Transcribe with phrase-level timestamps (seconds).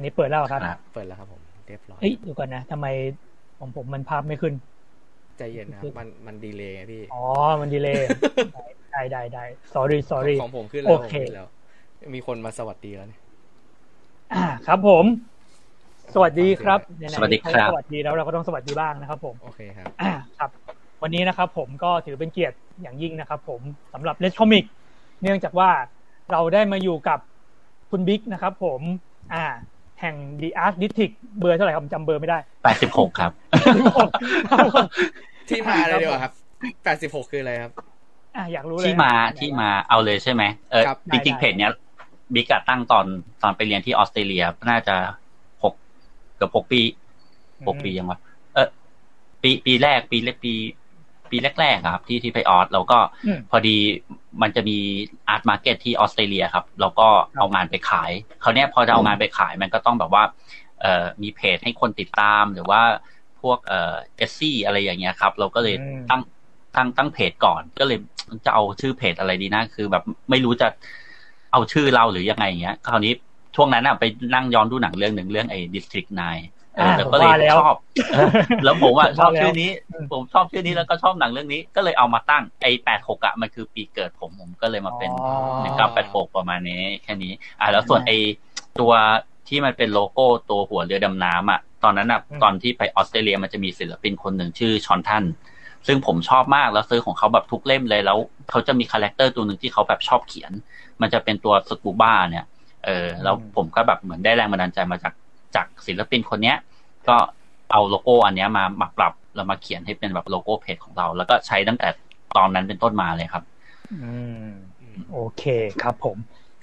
[0.00, 2.86] นนี้เปิดแล้วเหรอครับครับ เปิดแล้วครับผมเรียบร้อยเอ้ยเดูก่อนนะทำไม
[3.58, 4.54] ของผมมันภาพไม่ขึ้น
[5.38, 7.22] ใจเย็นนะครับมันมันดีเลยไงพี่ อ๋อ
[7.60, 8.02] มันดีเลย
[8.92, 9.44] ได้ได้ได้
[9.74, 11.48] sorry sorry ของผมขึ้นแล้วโอผมเคขึ้นแล้ว
[12.14, 13.20] มีคนมาสวัสดีแล้วเนี่ย
[14.34, 15.04] อ่าครับผม
[16.14, 20.50] สวัสดีครับไหนๆสวัสดีครับสวัสดีแล้วเราก็ต้องสวัสดีบ้างนะครับ ผมโอเคครับอ่าครับ
[21.02, 23.60] วันนี้นะครับ ผมก็ถือเป็นเกียรติอย่างยิ่งนะครับ ผม
[23.92, 24.64] สำหรับเลสคอมิก
[25.22, 25.70] เนื่องจากว่า
[26.32, 27.18] เราได้มาอยู่กับ
[27.90, 28.80] คุณบิ๊กนะครับ ผม
[29.34, 29.44] อ่า
[30.00, 33.32] แห่ง The Art District เบอร์เท่าไหร่ครับผมจำเบอร์ไม่ได้แปดสิบหกครับ
[35.48, 36.32] ที่มาอะไรดีกว่าครับ
[36.84, 37.72] แปดสิบหกคืออะไรครับ
[38.36, 41.72] อ่าอยากรู้เลยที่มาที่มาเอาเลยใช่ไหมเออครับจริงๆเพจเนี้ย
[42.34, 43.06] บิ๊กอะตั้งตอน
[43.42, 44.96] ตอนไปเรียนที่ออสเตรเลียน่าจะ
[45.62, 45.74] หก
[46.36, 46.80] เกือบหกปี
[47.66, 48.18] หกปียังวะ
[48.54, 48.68] เออ
[49.42, 50.52] ปีปีแรกปีแรกปี
[51.30, 53.76] ปีแรกๆอะครับ ที่ที่ไปออสแล้วก็อืมพอดี
[54.42, 54.78] มันจะมี
[55.28, 58.10] art market ที่ออสเตรเลียครับ แล้วก็เอางานไปขาย
[58.42, 60.22] คราวเนี้ยพอจะเอางานไปขายมันก็ต้องแบบว่า
[60.80, 62.80] เอ่อมีเพจให้คนติดตามหรือว่า
[63.40, 66.20] พวกเอ่อ Etsy อะไรอย่างเงี้ยครับ เราก็เลยอืมตั้ง
[66.76, 67.98] ตั้งตั้งเพจก่อน ก็เลย
[68.44, 70.68] จะเอาชื่อเพจอะไรดีนะคือ แบบไม่รู้จะ
[71.52, 73.12] เอาชื่อเราหรือยังไงอย่างเงี้ยคราวนี้
[73.56, 76.59] ช่วงนั้นอะไปนั่งย้อนดูหนังเรื่องหนึ่งเรื่องไอ้ District 9เอออ่า
[76.96, 77.76] แล้วก็เลยผมว่าแล้วชอบ
[78.64, 88.16] แล้วผมอะผมชอบว่าแล้วชื่อนี้อืมผมชอบชื่อนี้แล้วก็ชอบหนังเรื่องนี้ ก็เลยเอามาตั้งไอ้แปดหกอะมันคือปีเกิดผมผมก็เลยมาเป็นอ๋อหนึ่งเก้าแปดหกประมาณนี้ แค่นี้ อ่าแล้วส่วนไอ้
[88.80, 88.92] ตัว
[89.48, 95.24] ที่มันเป็นโลโก้ตัวหัวเรือดำน้ำอะ ตอนนั้นอะอืมตอนที่ไปออสเตรเลียมันจะมีศิลปินคนหนึ่งชื่อ Shaun Tan
[95.86, 98.18] ซึ่งผมชอบมากแล้วซื้อของเขาแบบทุกเล่มเลยแล้ว
[98.50, 100.52] เขาจะมี character ตัวหนึ่งที่เขาแบบชอบเขียน
[101.00, 102.44] มันจะเป็นตัวสกูบ้าเนี่ย
[102.86, 105.12] เออแล้วผมก็แบบเหมือนได้แรงบันดาลใจมาจาก
[105.56, 106.56] จากศิลปินคนเนี้ย
[107.08, 107.16] ก็
[107.70, 111.88] เอาโลโก้อันเนี้ยมามาปรับแล้วมาเขียนให้เป็นแบบโลโก้เพจของเรา แล้วก็ใช้ตั้งแต่
[112.36, 113.42] ตอนนั้นเป็นต้นมาเลยครับ
[113.92, 114.10] อื
[114.44, 114.48] ม
[115.12, 115.44] โอเค
[115.82, 116.16] ครับผม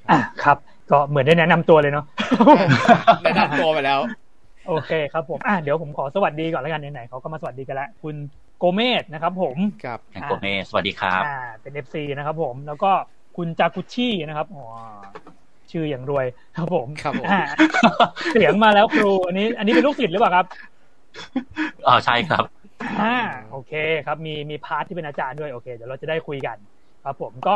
[0.10, 0.58] อะครับ
[0.92, 2.06] ก็เหมือนได้แนะนำตัวเลยเนาะ
[3.24, 4.00] แนะนำตัวไปแล้ว
[4.68, 8.16] โอเคครับผมอะเดี๋ยวผมขอสวัสดีก่อนแล้วกันไหนๆเขาก็มาสวัสดีกันแล้วคุณ
[8.60, 12.92] โกเมสนะครับ ผมครับแองโกเมสวัสดีครับ อ่า เป็น FC นะครับผมแล้วก็
[13.38, 14.66] คุณจากุชินะครับอ๋อ
[15.72, 16.26] ชื่ออย่างรวย
[16.58, 17.42] ครับผมครับผมอ่า
[18.34, 20.46] เสียงมาแล้วครู อันนี้ อันนี้เป็นลูกศิษย์หรือเปล่าครับ
[21.88, 22.44] อ๋อใช่ครับ
[23.02, 23.16] อ่า
[23.52, 23.74] โอเค
[24.06, 26.58] ครับ มีมี part ที่เป็นอาจารย์ด้วยโอเคเดี๋ยวเราจะได้คุยกัน
[27.04, 27.56] ครับ ผมก็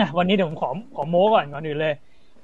[0.00, 1.94] อะวันนี้เดี๋ยวผมขอขอโม้ก่อนก่อนอื่นเลย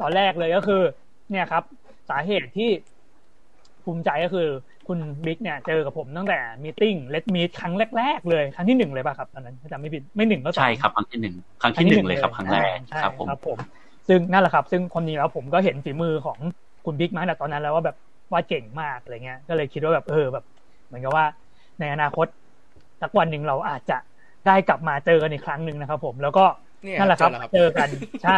[0.00, 0.82] ตอนแรกเลยก็คือ
[1.30, 1.62] เนี่ยครับ
[2.10, 2.70] สาเหตุที่
[3.84, 4.48] ภูมิใจก็คือ
[4.88, 13.58] คุณบิ๊กเนี่ย เจอกับผมตั้งแต่ meeting เลดมีครั้งแรกๆเลย ครั้งที่หนึ่งเลยป่ะครับตอนนั้นถ้าจำไม่ผิดไม่หนึ่งก็สองใช่ครับ ครั้งที่หนึ่งครั้งที่หนึ่งเลยครับครั้งแรกใช่ครับผมครับผม
[14.08, 16.38] ซึ่งนั่นแหละครับ ซึ่งความจริงแล้วผมก็เห็นฝีมือของ
[16.84, 17.96] คุณบิ๊กมาตั้งแต่ตอนนั้นแล้วว่าแบบ
[18.32, 20.44] ว่าเก่งมากอะไรเงี้ย ก็เลยคิดว่าแบบเออแบบ
[20.86, 21.26] เหมือนกับว่า
[21.78, 22.26] ในอนาคต
[23.00, 23.94] สักวันหนึ่งเราอาจจะ
[24.44, 26.44] ได้กลับมาเจอกันอีกครั้งหนึ่งนะครับผมแล้วก็
[26.82, 27.90] เนี่ยนั่นแหละครับเจอแล้วครับเจอกัน
[28.22, 28.32] ใช่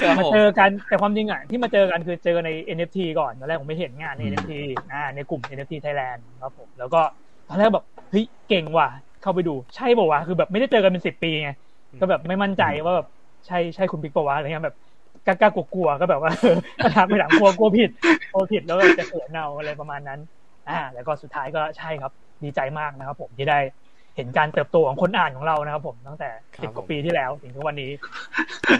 [0.00, 4.52] ครับมาผมเจอกันแต่ความจริงอะที่มาเจอกันคือเจอใน NFT ก่อนตอนแรกผมไม่เห็นงานในอืม NFT
[4.90, 6.98] อ่าในกลุ่ม NFT Thailand ครับผมแล้วก็
[7.46, 8.88] ตอนแรกแบบเฮ้ยเก่งว่ะ
[9.20, 11.48] เข้าไปดูใช่ป่าวะคือแบบไม่ได้เจอกันเป็นสิบปีไง
[11.98, 13.06] ก็แบบไม่มั่นใจว่าแบบ
[13.46, 14.76] ใช่ใช่คุณบิ๊กป่าวะอะไรเงี้ยแบบ
[15.26, 16.32] กล้ากลัวๆก็แบบว่า
[16.82, 17.90] ก็ทักไปถามกลัวกลัวผิด
[18.32, 20.20] กลัวผิดแล้วแบบจะเขินเอาอะไรประมาณนั้น
[20.68, 22.12] อ่า แล้วก็สุดท้ายก็ใช่ครับ
[22.42, 23.58] ดีใจมากนะครับ ผมที่ได้
[24.16, 26.30] เห็นการเติบโตของคนอ่านของเรานะครับ ผมตั้งแต่
[26.62, 27.90] สิบกว่าปีที่แล้วถึงทุกวันนี้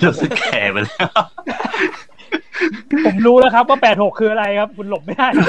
[0.06, 1.20] รู้สึกแก่ไปแล้ว
[3.06, 5.44] ผมรู้แล้วครับ ว่าแปดหกคืออะไรครับ คุณหลบไม่ได้ไม่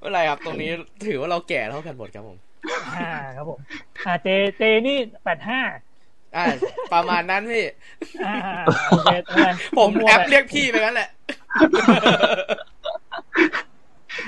[0.00, 0.70] เป็นไรครับ ตรงนี้
[1.06, 2.36] ถือว่าเราแก่เท่ากันหมดครับผม
[2.96, 3.58] อ่าครับผม
[4.06, 5.60] อ่าเจเจนี่แปดห้า
[6.36, 6.46] อ่า
[6.94, 7.64] ประมาณนั้นพี่
[8.26, 8.36] อ่า
[8.88, 9.48] โอเคอะไร
[9.78, 11.10] ผมแอปเรียกพี่ไปงั้นแหละ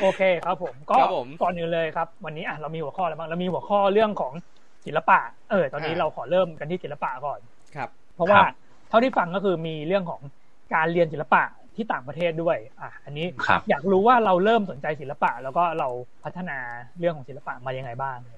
[0.01, 4.33] โอเคครับผม ก็ครับผมก่อนอื่นเลยครับ วันนี้อะเรามีหัวข้ออะไรบ้างเรามีหัวข้อเรื่องของ
[4.87, 5.19] ศิลปะ
[5.51, 7.41] เออ ตอนนี้อ่าเราขอเริ่มกันที่ศิลปะก่อน
[7.77, 8.55] ครับ เพราะว่าครับ
[8.89, 10.21] เท่าที่ฟังก็คือมีเรื่องของ
[10.75, 11.43] การเรียนศิลปะ
[11.77, 15.89] ที่ต่างประเทศด้วย อะ อันนี้ครับอยากรู้ว่าเราเริ่มสนใจศิลปะ แล้วก็เรา
[16.25, 16.59] พัฒนา
[16.99, 18.37] เรื่องของศิลปะมายังไงบ้างครับผ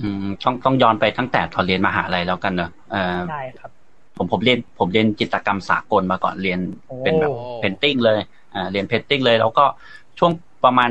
[0.00, 3.70] อืมต้องต้องย้อนไปตั้งแต่ตอนเรียนมหาลัยแล้วกันเนอะเอ่อใช่ครับ
[4.16, 6.58] ผมผมเรียนผมเรียนจิตรกรรมสากลมาก่อนเรียน
[7.04, 8.18] เป็นแบบโอ้เพนติ้งเลย
[8.54, 9.64] อ่าเรียนเพนติ้งเลย แล้วก็
[10.18, 10.32] ช่วง
[10.64, 10.90] ประมาณ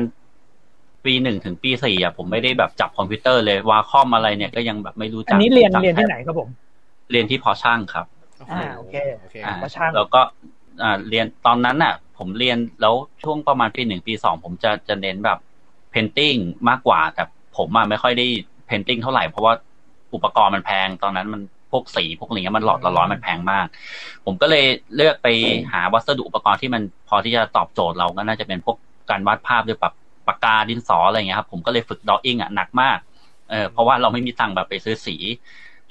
[1.04, 6.48] ปีหนึ่งถึงปีสี่อะผมไม่ได้แบบจับคอมพิวเตอร์เลย Wacom อะไรเนี่ยก็ยังแบบไม่รู้จัอักนนี้เรียนจักเรียนที่ไหนครับผม
[7.10, 8.06] เรียนที่เพาะช่างครับ
[8.52, 10.20] อ่าโอเคโอเคอ่าก็ช่างแล้วก็
[10.82, 15.38] อ่าเรียนตอนนั้นน่ะ ผมเรียนแล้วช่วงประมาณปีหนึ่งปีสองผมจะจะเน้นแบบ
[15.90, 16.34] painting
[16.68, 17.22] มากกว่าแต่
[17.58, 18.26] ผมอะไม่ค่อยได้
[18.66, 19.52] painting เท่าไหร่เพราะว่า
[20.14, 21.40] อุปกรณ์มันแพง ตอนนั้นมัน
[21.70, 23.66] พวกสีพวกอะไรเงี้ยมันหลอดละร้อยมันแพงมาก
[24.24, 24.64] ผมก็เลย
[24.96, 25.28] เลือกไป
[25.72, 28.76] หาวัสดุอุปกรณ์ที่มันพอที่จะตอบโจทย์เราก็น่าจะเป็นพวก
[29.10, 29.94] การวาดภาพด้วยแบบ
[30.28, 32.98] ปากกาดินสออะไรเงี้ยครับผมก็เลยฝึกดออิ่งอะหนักมาก
[33.50, 35.16] เออเพราะว่าเราไม่มีตังค์แบบไปซื้อสี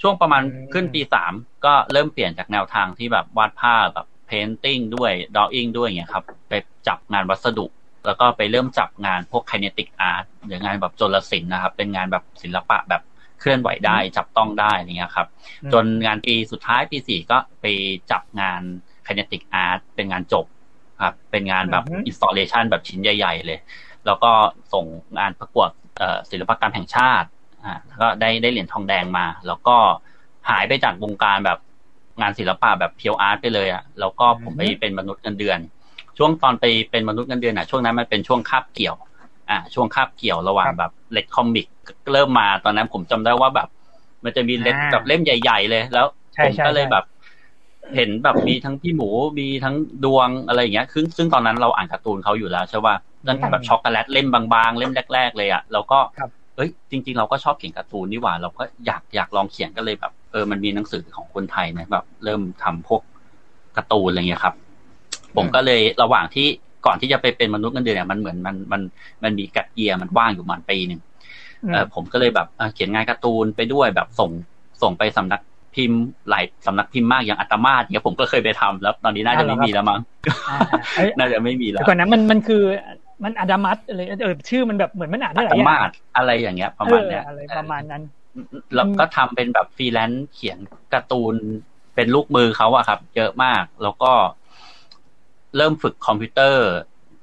[0.01, 0.41] ช่วงประมาณ
[0.73, 1.33] ขึ้นปีสาม
[1.65, 6.53] ก็เริ่มเปลี่ยนจากแนวทางที่แบบวาดภาพแบบเพนติ้งด้วยดออิ่งด้วยเงี้ยครับ ไป
[6.87, 7.65] จับงานวัสดุ
[8.05, 13.01] แล้วก็ไปเริ่มจับงานพวกไคเนติกอาร์ตหรืองานแบบโจลศิลป์นะครับ เป็นงานแบบศิลปะแบบ
[13.39, 15.27] เคลื่อนไหวได้จับต้องได้อะไรเงี้ยครับ
[15.73, 17.65] จนงานปีสุดท้ายปีสี่ก็ไป
[18.11, 18.61] จับงาน
[19.03, 20.45] kinetic art เป็นงานจบ
[21.03, 23.59] ครับ เป็นงานแบบอือฮึ installation แบบชิ้นใหญ่ ๆ เลย
[24.05, 24.31] แล้วก็
[24.73, 24.85] ส่ง
[25.17, 27.27] งานประกวดเอ่อศิลปกรรมแห่งชาติ
[27.65, 29.77] อ่าแล้วก็ได้ได้เหรียญทองแดงมา แล้วก็
[30.49, 31.59] หายไปจากวงการแบบ
[32.21, 35.59] งานศิลปะแบบ pure art ไปเลยอะแล้วก็ผมไปอือฮึเป็นมนุษย์เงินเดือน
[36.17, 38.95] ช่วงตอนไปเป็นมนุษย์เงินเดือนอะช่วงนั้นมันเป็นช่วงคาบเกี่ยว
[39.49, 41.67] อ่า ช่วงคาบเกี่ยวระหว่างแบบ Let's Comic
[42.13, 43.69] เริ่มมาตอนนั้นผมจำได้ว่าแบบ
[44.23, 47.05] มันจะมีเล็กอ่าแบบเล่มใหญ่ ๆ เลย แล้วใช่ผมใช่ก็เลยใช่แบบ
[47.95, 49.09] เห็นแบบมีทั้งพี่หมู
[49.39, 52.95] มีทั้งดวงอะไรอย่างเงี้ยซึ่งซึ่งตอนนั้นเราอ่านการ์ตูนเขาอยู่แล้วใช่ป่ะ
[53.27, 63.01] ตั้งแต่แบบช็อกโกแลตเล่มบางๆ เล่มแรก ๆ เลยอะแล้วก็ครับเอ้ยจริง ๆ เราก็ชอบเขียนการ์ตูนนี่หว่า เราก็อยากอยากลองเขียนก็เลยแบบ เออมันมีหนังสือของคนไทยนะแบบ เริ่มทำพวก
[63.77, 64.55] การ์ตูนอะไรเงี้ยครับ
[65.37, 66.47] ผมก็เลยระหว่างที่
[66.85, 68.81] ก่อนที่จะไปเป็นมนุษย์เงินเดือนเนี่ยมันเหมือนมันมัน
[69.23, 71.01] มันมีกัดเยียร์มันว่างอยู่ประมันปีหนึ่ง
[71.63, 74.29] อืมเออผมก็เลยแบบเอ่อเขียนงานการ์ตูนไปด้วยแบบส่ง
[74.81, 75.41] ส่งไปสำนัก
[75.75, 79.99] พิมพ์หลายสำนักพิมพ์มากอย่างอัตมาศเนี่ยผมก็เคยไปทำแล้ว ตอนนี้น่าจะไม่มีแล้วมั้ง
[80.49, 80.57] อ่า
[80.97, 82.63] เอ้ยน่าจะไม่มีแล้แต่วก่อนนั้นมันมันคือ
[83.23, 88.03] มันอดามัสอะไรเออชื่อมันแบบเหมือนมันอ่านได้อัหตลายอย่ามางศอะไรอย่างเงี้ย ประมาณเนี้ยเอออะไรประมาณนั้น
[88.75, 90.59] แล้วก็ทำเป็นแบบฟรีแลนซ์เขียน
[90.93, 91.35] การ์ตูน
[91.95, 94.11] เป็นลูกมือเขาอะครับ เยอะมากแล้วก็
[95.57, 96.65] เริ่มฝึกคอมพิวเตอร์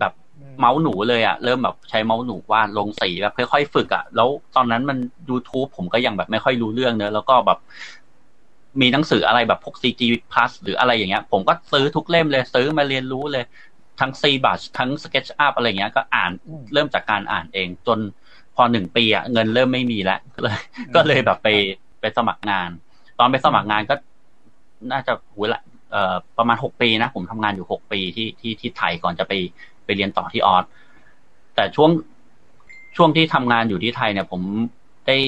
[0.00, 0.12] แบบ
[0.58, 4.98] เมาส์หนูเลยอะเริ่มแบบใช้เมาส์หนูวาดลงสีแบบค่อยๆฝึกอะแล้วตอนนั้นมัน
[5.28, 7.58] YouTube ผมก็ยังแบบไม่ค่อยรู้เรื่องเนอะแล้วก็แบบ
[8.80, 13.44] มีหนังสืออะไรแบบพวก CG Plus หรืออะไรอย่างเงี้ย ผมก็ซื้อทุกเล่มเลยซื้อมาเรียนรู้เลย
[14.00, 17.98] ทั้ง C b u s ทั้ง SketchUp อะไรอย่างเงี้ย ก็อ่านอืมเริ่มจากการอ่านเอง จน
[18.56, 20.58] พอหนึ่งปีอะเงินเริ่มไม่มีแล้วก็เลย
[20.94, 21.48] ก็เลยแบบไป
[22.00, 22.70] ไปสมัครงาน
[23.18, 23.94] ตอนไปสมัครงานก็
[24.92, 25.73] น่าจะหูละเอ่อ
[26.38, 29.32] ประมาณหกปีนะ ผมทำงานอยู่หกปีที่ที่ที่ไทยก่อนจะไป
[29.84, 30.64] ไปเรียนต่อที่ออส
[31.54, 31.90] แต่ช่วง
[32.96, 34.42] ช่วงที่ทำงานอยู่ที่ไทยเนี่ย ผม
[35.06, 35.18] ได้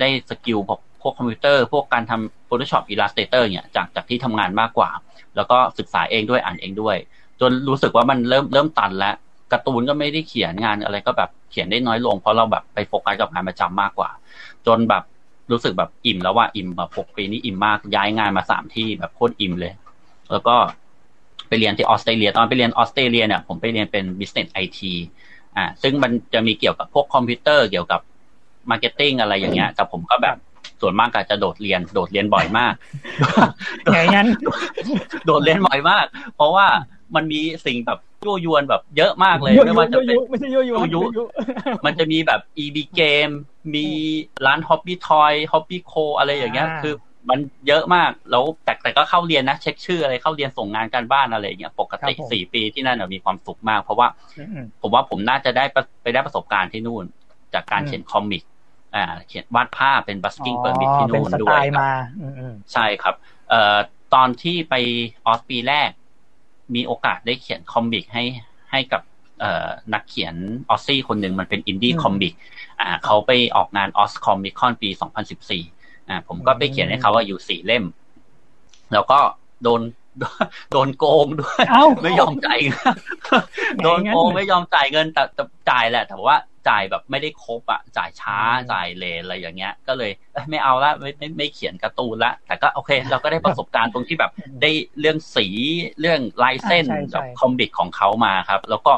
[0.00, 4.90] ได้ skill พวกพวกคอมพิวเตอร์ พวกการทำ Photoshop Illustrator เนี่ยจากจากที่ทำงานมากกว่า
[5.36, 6.96] แล้วก็ศึกษาเองด้วยอ่านเองด้วย
[7.40, 9.14] จนรู้สึกว่ามันเริ่มเริ่มตันแล้ว
[9.52, 14.10] การ์ตูนก็ไม่ได้เขียนงานอะไรก็แบบเขียนได้น้อยลง เพราะเราแบบไปโฟกัสกับงานประจำมากกว่า
[14.66, 15.02] จนแบบ
[15.50, 19.72] รู้สึกแบบอิ่มแล้วว่าอิ่มแบบหกปีนี้อิ่มมากย้ายงานมาสามที่แบบโคตรอิ่มเลย
[20.32, 20.56] แล้วก็
[21.48, 24.80] ไปเรียนที่ออสเตรเลีย ตอนไปเรียนออสเตรเลียเนี่ยผมไปเรียนเป็น business IT
[25.56, 28.00] อ่า ซึ่งมันจะมีเกี่ยวกับพวกคอมพิวเตอร์เกี่ยวกับ
[28.70, 30.36] marketing อะไรอย่างเงี้ย แต่ผมก็แบบ
[30.80, 32.74] ส่วนมากก็จะโดดเรียน โดดเรียนบ่อยมาก
[33.92, 34.26] ไงงั้น
[35.26, 36.04] โดดเรียนบ่อยมาก
[36.36, 36.66] เพราะว่า
[37.14, 40.60] มันมีสิ่งแบบยั่วยวนแบบเยอะมากเลยไม่ว่าจะเป็นไม่ใช่ยุ
[40.94, 41.22] ยุยุ
[41.84, 43.32] มันจะมีแบบ EB Game
[43.74, 43.86] มี
[44.46, 46.94] ร้าน Hobby Toy Hobby Co อะไรอย่างเงี้ยอ่าคือ
[47.30, 47.38] มัน
[47.68, 54.08] เยอะมากแล้วแต่แต่ก็เข้าเรียนนะ เช็คชื่ออะไรเข้าเรียนส่งงานการบ้านอะไรอย่างเงี้ยปกติสี่ปีที่นั่นนะมีความสุขมาก เพราะว่า
[54.38, 57.04] อืมผมว่าผมน่าจะได้ประไปได้ประสบการณ์ที่นู่น
[57.54, 58.42] จากการอืมเขียน comic
[58.94, 61.90] อ่า เขียนวาดภาพเป็น busking อ๋อ permit ที่เป็นนู่นสด้ไตวยล์ครับมา
[62.20, 63.14] อืมอืมใช่ครับ
[63.48, 63.78] เอ่อ
[64.14, 64.74] ตอนที่ไป
[65.26, 65.90] ออสปีแรก
[66.74, 68.24] มีโอกาสได้เขียน comic ให้
[68.70, 69.02] ให้กับ
[69.40, 70.34] เอ่อนักเขียน
[70.70, 72.32] Aussie คนหนึ่งมันเป็นอินดี้อืม comic
[72.80, 75.81] อ่าเขาไปออกงาน Oz Comic-Con ปี 2014
[76.12, 77.84] อ่าผมก็ไปเขียนให้เขาว่าอยู่สี่เล่ม
[78.92, 79.18] แล้วก็
[79.64, 79.80] โดน
[80.72, 82.94] โดนโกงด้วยเอ้าไม่ยอมจ่ายเงิน
[83.84, 86.36] โดนโกงไม่ยอมจ่ายเงินแต่แต่จ่ายแหละ แต่ว่า
[86.68, 94.30] จ่ายแบบไม่ได้ครบอะ จ่ายช้าอืมจ่าย late อะไรอย่างเงี้ย ก็เลยเอ้ยไม่เอาละไม่ไม่ไม่เขียนการ์ตูนละ แต่ก็โอเค เราก็ได้ประสบการณ์ตรงที่แบบ
[94.62, 95.46] ได้เรื่องสี
[96.00, 98.92] เรื่องลายเส้นอ่าใช่ใช่แบบ comic ของเขามาครับ แล้วก็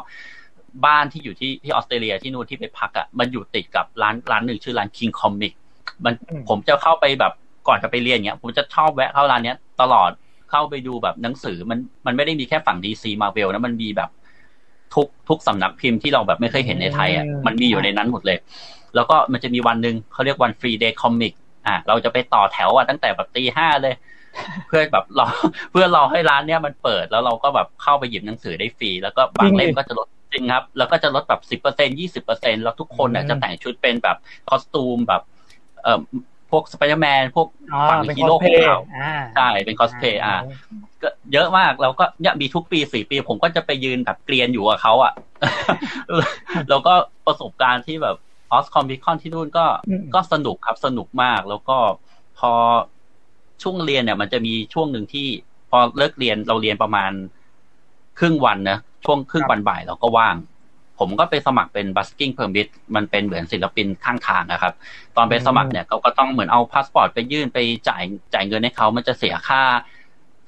[0.86, 5.63] บ้านที่อยู่ที่ที่ออสเตรเลียที่นู่นที่ไปพักอะมันอยู่ติดกับร้านร้านหนึ่งชื่อร้าน King Comic มัน
[6.02, 7.32] อืมผมจะเข้าไปแบบ
[7.68, 10.10] ก่อนจะไปเรียนเงี้ย ผมจะชอบแวะเข้าร้านเนี้ยตลอด
[10.50, 14.10] เข้าไปดูแบบหนังสือมันมันไม่ได้มีแค่ฝั่ง DC Marvel นะมันมีแบบ
[14.94, 18.38] ทุกทุกสำนักพิมพ์ที่เราแบบไม่เคยเห็นในไทยอะอืมมันมีอยู่ในนั้นหมดเลย
[18.94, 21.32] แล้วก็มันจะมีวันหนึ่งเขาเรียกวัน free day comic
[21.66, 23.94] อะเราจะไปต่อแถวอะตั้งแต่แบบตีห้าเลย
[24.68, 25.26] เพื่อแบบรอ
[25.72, 34.16] เพื่อรอให้ร้านเนี้ยมันเปิดแล้วเราก็แบบเข้าไปหยิบหนังสือได้ฟรี แล้วก็บางเล่มก็จะลดจริงครับ แล้วก็จะลดแบบสิบเปอร์เซ็นยี่สิบเปอร์เซ็นแล้วทุกคนอะจะแต่งชุดเป็นแบบ
[34.48, 35.22] costume แบบ
[35.84, 35.98] เอ่อ
[36.50, 40.36] พวกสไปเดอร์แมนพวกอ๋อฝั่งเป็นฮีโร่สเพของเราอ่าใช่เป็นคอสเพย์อะ
[41.02, 45.12] ก็เยอะมากแล้วก็เนี่ยมีทุกปีสี่ปี ผมก็จะไปยืนแบบเกรียนอยู่กับเขาอะ
[46.70, 46.94] แล้วก็
[47.26, 48.16] ประสบการณ์ที่แบบ
[48.52, 51.76] Oz Comic-Con ที่นู่นก็อืมก็สนุกครับสนุกมาก แล้วก็
[52.38, 52.52] พอ
[53.62, 55.26] ช่วงเรียนเนี่ย มันจะมีช่วงหนึ่งที่
[55.70, 57.12] พอเลิกเรียนเราเรียนประมาณ
[58.18, 60.36] ครึ่งวันนะช่วงครึ่งวันบ่ายเราก็ว่าง
[60.98, 64.72] ผมก็ไปสมัครเป็น busking permit มันเป็นเหมือนศิลปินข้างทางนะครับ
[65.16, 67.58] ตอนไปสมัครเนี่ยเขาก็ต้องเหมือนเอาพาสปอร์ตไปยื่นไป
[67.88, 68.02] จ่าย
[68.34, 69.62] จ่ายเงินให้เขามันจะเสียค่า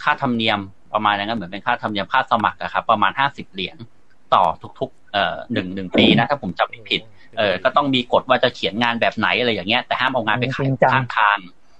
[0.02, 0.58] ค่าธรรมเนียม
[0.94, 3.76] ประมาณนั้นเหมือนเป็นค่าธรรมเนียมค่าสมัครอะครับ ประมาณห้าสิบเหรียญ
[4.34, 4.44] ต่อ
[4.80, 7.00] ทุกๆเอ่อหนึ่งหนึ่งปีนะถ้าผมจำไม่ผิด
[7.38, 11.38] เออก็ต้องมีกฎว่าจะเขียนงานแบบไหนอะไรอย่างเงี้ยแต่ห้ามเอางานไปขายข้างทาง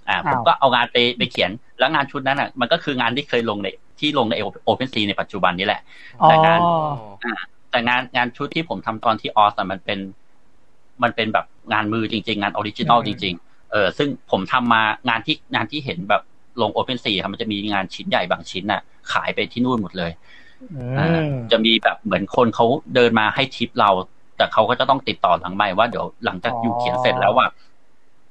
[0.08, 3.68] อ่าผมก็เอางานไปไปเขียนแล้วงานชุดนั้นอะมันก็คืองานที่เคยลงใน
[4.00, 5.80] ที่ลงใน OpenSea ในปัจจุบันนี้แหละ
[6.22, 6.58] อ๋อแต่งาน
[7.76, 9.98] แต่งานงานชุดที่ผมทำตอนที่ออสมันเป็น
[11.02, 16.22] มันเป็นแบบงานมือจริง ๆ งาน original จริง ๆ เออ ซึ่งผมทำมางานที่งานที่เห็นแบบ
[16.62, 18.80] ลง OpenSea ครับมันจะมีงานชิ้นใหญ่บางชิ้นน่ะ
[19.12, 20.10] ขายไปที่นู่นหมดเลย
[20.98, 23.90] อืมจะมีแบบเหมือนคนเขาเดินมาให้ทิปเรา
[24.36, 27.46] แต่เขาก็จะต้องติดต่อหลังไม่ว่าเดี๋ยวหลังจากอ๋อยูเขียนเสร็จแล้วว่า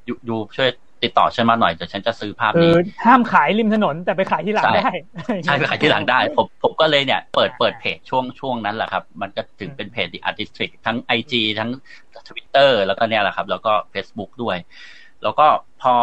[0.07, 0.69] ยูยูช่วย
[1.05, 4.91] ติดต่อฉันมาหน่อยเดี๋ยวฉันจะซื้อภาพคืนี้อห้ามขายริมถนนแต่ไปขายที่หลังใช่ได้
[5.43, 11.69] ใช่ไปขายที่หลังได้ ผมผมก็เลยเนี่ยเปิดเปิดเพจช่วงช่วงนั้นแหละครับ มันก็ถึงเป็นเพจ The Artistic ทั้ง IG ทั้ง
[12.27, 14.57] Twitter แล้วก็เนี่ยแหละครับ แล้วก็ Facebook ด้วย
[15.23, 15.47] แล้วก็
[15.81, 15.93] พอ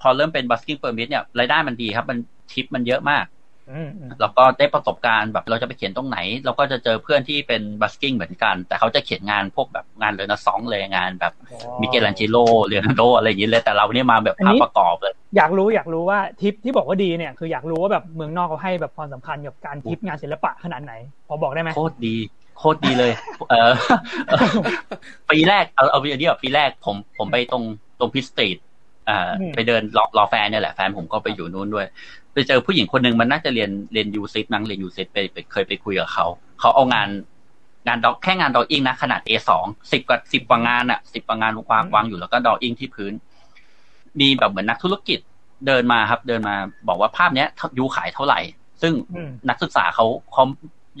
[0.00, 2.18] พอเริ่มเป็น busking permit เนี่ยรายได้มันดีครับ มัน
[2.52, 3.41] ทิปมันเยอะมากอืมอืม
[4.20, 20.92] แล้วก็ได้ประสบการณ์แบบเราจะไปเขียนตรงไหน เราก็จะเจอเพื่อนที่เป็น busking เหมือนกัน แต่เขาจะเขียนงานพวกแบบงานเรนสองเลยงานแบบอ๋อ Michelangelo Leonardo อะไรอย่างนี้เลยแต่เราเนี่ยมาแบบอันนี้ภาพประกอบเลยอยากรู้อยากรู้ว่าทิปที่บอกว่าดีเนี่ยคืออยากรู้ว่าแบบเมืองนอกเขาให้แบบความสำคัญกับการทิปงานศิลปะขนาดไหน
[21.28, 22.16] พอบอกได้ไหมโคตรดี
[22.58, 23.12] โคตรดีเลย
[23.50, 23.72] เออ
[25.30, 27.64] ปีแรกเอาเอาอย่างนี้แบบปีแรกผมผมไปตรง
[27.98, 28.58] ตรงพิสตรีท
[29.08, 31.86] อ่าอืมไปเดินรอรอแฟนเนี่ยแหละแฟนผมก็ไปอยู่นู้นด้วย
[32.32, 36.26] ไปเจอผู้หญิงคนหนึ่งมันน่าจะเรียนเรียนยูซิตนั่งเรียนยูซิตไปไปเคยไปคุยกับเขา
[36.60, 37.08] เขาเอางาน
[37.86, 39.50] งานดอกแค่งานดออิงนะขนาด A2
[39.92, 43.12] สิบกว่าสิบกว่างานอะสิบกว่างานวางวางอยู่แล้วก็ดออิงที่พื้น
[44.20, 45.18] มีแบบเหมือนนักธุรกิจ
[45.66, 46.54] เดินมาครับ เดินมา
[46.88, 47.48] บอกว่าภาพเนี้ย
[47.78, 48.40] ยูขายเท่าไหร่
[48.82, 50.44] ซึ่งอืมนักศึกษาเขาเขา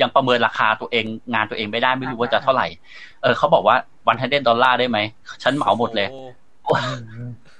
[0.02, 2.66] ยังประเมินราคาตัวเอง งานตัวเองไม่ได้ไม่รู้ว่าจะเท่าไหร่
[3.22, 4.98] เออเขาบอกว่าวันทันเดนดอลลาร์ได้ไหม
[5.42, 6.08] ฉันเหมาหมดเลย
[6.64, 6.74] โอ้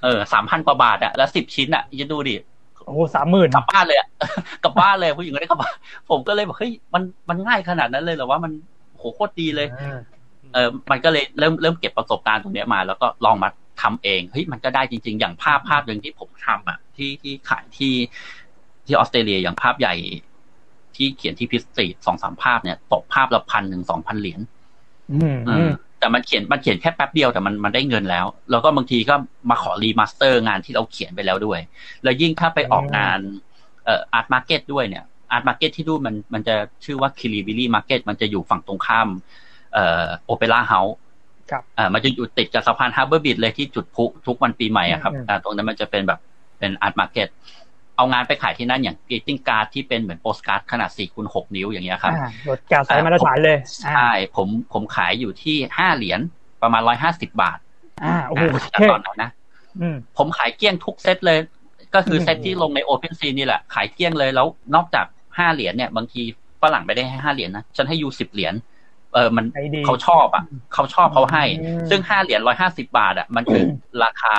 [0.02, 2.34] เออสามพันกว่าบาทอะแล้วสิบชิ้นอะจะดูดิ
[2.92, 4.08] โอ้โหสามหมื่นกลับบ้านเลยอะ
[4.64, 5.74] กลับบ้านเลยผู้หญิงคนนี้กลับบ้าน
[6.10, 8.52] ผมก็เลยบอกเฮ้ยมันมันง่ายขนาดนั้นเลยเหรอว่ามัน
[8.98, 9.68] โหโคตรดีเลย
[10.54, 13.48] เออมันก็เลยเริ่มเริ่มเก็บประสบการณ์ตรงเนี้ยมา แล้วก็ลองมา
[13.82, 17.94] ทำเองเฮ้ยมันก็ได้จริง ๆ อย่างภาพภาพหนึ่งที่ผมทำอะที่ที่ขายที่
[18.86, 19.94] ที่ออสเตรเลียอย่างภาพใหญ่
[20.96, 24.40] ที่เขียนที่ Pitt Street สองสามภาพเนี่ยตกภาพละพันหนึ่งสองพันเหรียญ
[25.12, 25.72] อืมเออือม
[26.02, 29.14] แต่มันเขียนมันเขียนแค่แป๊บเดียวแต่มันมันได้เงินแล้ว แล้วก็บางทีก็
[29.50, 31.60] มาขอ remaster งานที่เราเขียนไปแล้วด้วย
[32.02, 33.18] แล้วยิ่งถ้าไปออกงาน
[33.84, 39.08] เอ่อ art market ด้วยเนี่ย art market ที่นู่นมันมันจะชื่อว่า Kirribilli Market มันจะอยู่ฝั่งตรงข้าม
[39.72, 40.96] เอ่อ Opera House
[41.50, 46.20] ครับอ่ามันจะอยู่ติดกับสะพาน Harbour Bridge เลยที่จุดพลุทุกวันปีใหม่อะครับอืมอ่าตรงนั้นมันจะเป็นแบบ
[46.58, 47.28] เป็น art market
[47.96, 56.20] เอางานไปขายที่นั่นอย่าง greeting card ที่เป็นเหมือนโปสการ์ดขนาด4คูณ6นิ้วอย่างเงี้ยครับอ่าโปสกาสายมาตรฐานเลยใช่ผมผมขายอยู่ที่ห้าเหรียญ
[56.62, 57.58] ประมาณร้อยห้าสิบบาท
[58.04, 59.30] อ่าโอ้โหนะแต่เท่ตอนนั้นนะ
[59.80, 61.38] อืมผมขายเกลี้ยงทุกเซตเลย
[61.94, 65.06] ก็คืออมเซตที่ลงใน OpenSea นี่แหละ ขายเกลี้ยงเลยแล้วนอกจาก
[65.38, 66.22] ห้าเหรียญเนี่ยบางที
[66.62, 68.54] ฝรั่งไม่ได้ให้ห้าเหรียญนะฉันให้ you สิบเหรียญ
[69.14, 70.44] เออมันไอดีเขาชอบอะ
[70.74, 73.64] เขาชอบเขาให้อืมซึ่งห้าเหรียญร้อยห้าสิบบาท อะ มันคือ
[74.02, 74.34] ราคา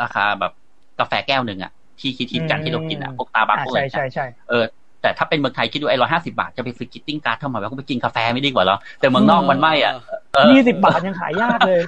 [0.00, 0.52] ราคาแบบ
[0.98, 4.64] กาแฟแก้วหนึ่งอะ ที่คิดคิดกันที่เรากินอะพวกตาบักอ่าพวกอะไรใช่เนี่ยใช่ใช่เออ
[5.02, 9.94] แต่ถ้าเป็นเมืองไทยคิดดูไอ้ร้อยห้าสิบาทจะไปซื้อ greeting card ทำไมวะก็ไปกินกาแฟไม่ดีกว่าเหรอแต่เมืองนอกมันไม่อะ
[10.34, 11.80] เออยี่สิบบาทยังขายยากเลย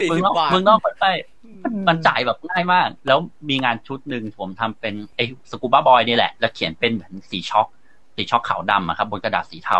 [0.00, 1.12] สี่เมืองสิบนอกบาทเมืองนอกมันไม่
[1.88, 3.18] มันจ่ายแบบง่ายมาก แล้ว
[3.48, 7.66] มีงานชุดหนึ่งผมทำเป็นไอ้สกูบ้าบอยนี่แหละ แล้วเขียนเป็นเหมือนสีชอล์ก
[8.16, 9.78] สีชอล์กขาวดำอะครับบนกระดาษสีเทา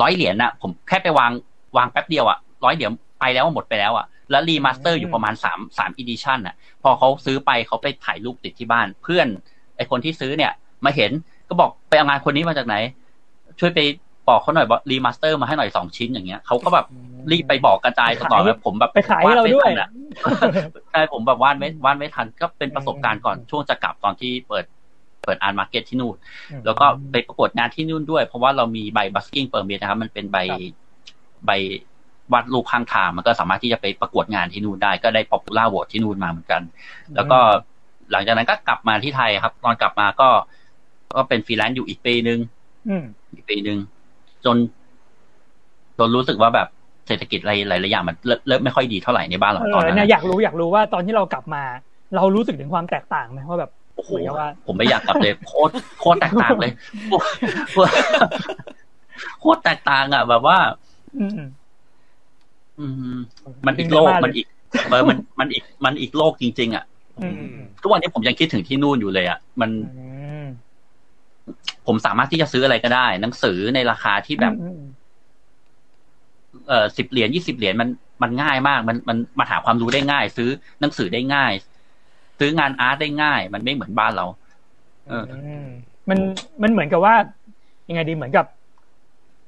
[0.00, 1.30] ร้อยเหรียญน่ะ ผมแค่ไปวาง
[1.76, 9.26] วางแป๊บเดียวอะร้อยเหรียญไปแล้วหมดไปแล้วอะ แล้ว remaster อยู่ประมาณสามสาม edition อะพอเขาซื้อไปเขาไปถ่ายรูปติดที่บ้าน เพื่อน
[9.76, 10.52] ไอ้คนที่ซื้อเนี่ย
[10.84, 11.10] มาเห็น
[11.48, 12.76] ก็บอกไปเอางานคนนี้มาจากไหน
[13.60, 13.80] ช่วยไป
[14.28, 16.86] บอกเขาหน่อยบอก remaster มาให้หน่อยสองชิ้นอย่างเงี้ยเขาก็แบบ
[17.30, 19.88] รีบไปบอกกระจายต่อๆแบบผมแบบไปขายให้เราด้วยดไม่ทันอะ
[20.90, 24.64] ใช่ผมแบบวาดไม่วาดไม่ทันก็เป็นประสบการณ์ก่อนช่วงจะกลับตอนที่เปิด
[25.24, 26.16] เปิด art market ที่นู่น
[26.64, 30.60] แล้วก็ไปประกวดงานที่นู่นด้วย เพราะว่าเรามีใบ busking permit นะครับ มันเป็นใบครับ
[31.46, 31.50] ใบ
[32.32, 36.62] วาดรูปข้างทางมันก็สามารถที่จะไปประกวดงานที่นู่นได้ ก็ได้ popular vote ที่นู่นมาเหมือนกัน
[37.14, 37.38] แล้วก็
[38.12, 40.28] หลังจากนั้นก็กลับมาที่ไทยครับ ตอนกลับมาก็
[41.16, 42.38] ก็เป็นฟรีแลนซ์อยู่อีกปีหนึ่ง
[42.88, 43.78] อืมอีกปีหนึ่ง
[44.44, 44.56] จน
[45.98, 46.68] จนรู้สึกว่าแบบ
[47.06, 51.64] เศรษฐกิจอะไรหลายๆอย่างมันเริ่มเริ่มไม่ค่อยดีเท่าไหร่ในบ้านเราเอตอนอนั้นเนี่ยนะอยากรู้อยากรู้ว่าตอนที่เรากลับมา
[52.16, 56.72] เรารู้สึกถึงความแตกต่างไหมว่าแบบโอ้โหเหมือนกับว่าผมไม่อยากกลับเลยโคตรโคตรแตกต่างเลย
[57.72, 57.90] โคตร
[59.40, 60.58] โคตรแตกต่างอะ แบบว่า
[61.20, 61.26] อื
[62.90, 63.20] มอืม
[63.66, 64.46] มันอีกโลกมันอีก
[64.90, 66.84] เออมันมันอีกมันอีกโลกจริง ๆ อะ
[67.20, 70.04] อืมอืมทุกวันนี้ผมยังคิดถึงที่นู่นอยู่เลยอะมันอื
[70.42, 70.44] ม
[71.86, 74.80] ผมสามารถที่จะซื้ออะไรก็ได้ หนังสือในราคาที่แบบอืม
[76.68, 77.88] เออสิบเหรียญยี่สิบเหรียญมัน
[78.22, 81.52] มันง่ายมาก มันมันมาหาความรู้ได้ง่าย ซื้อหนังสือได้ง่าย
[82.38, 84.26] ซื้องานอาร์ตได้ง่าย มันไม่เหมือนบ้านเรา
[85.08, 85.24] เออ
[85.64, 85.66] ม
[86.08, 86.18] มัน
[86.62, 87.14] มันเหมือนกับว่า
[87.88, 88.46] ยังไงดีเหมือนกับ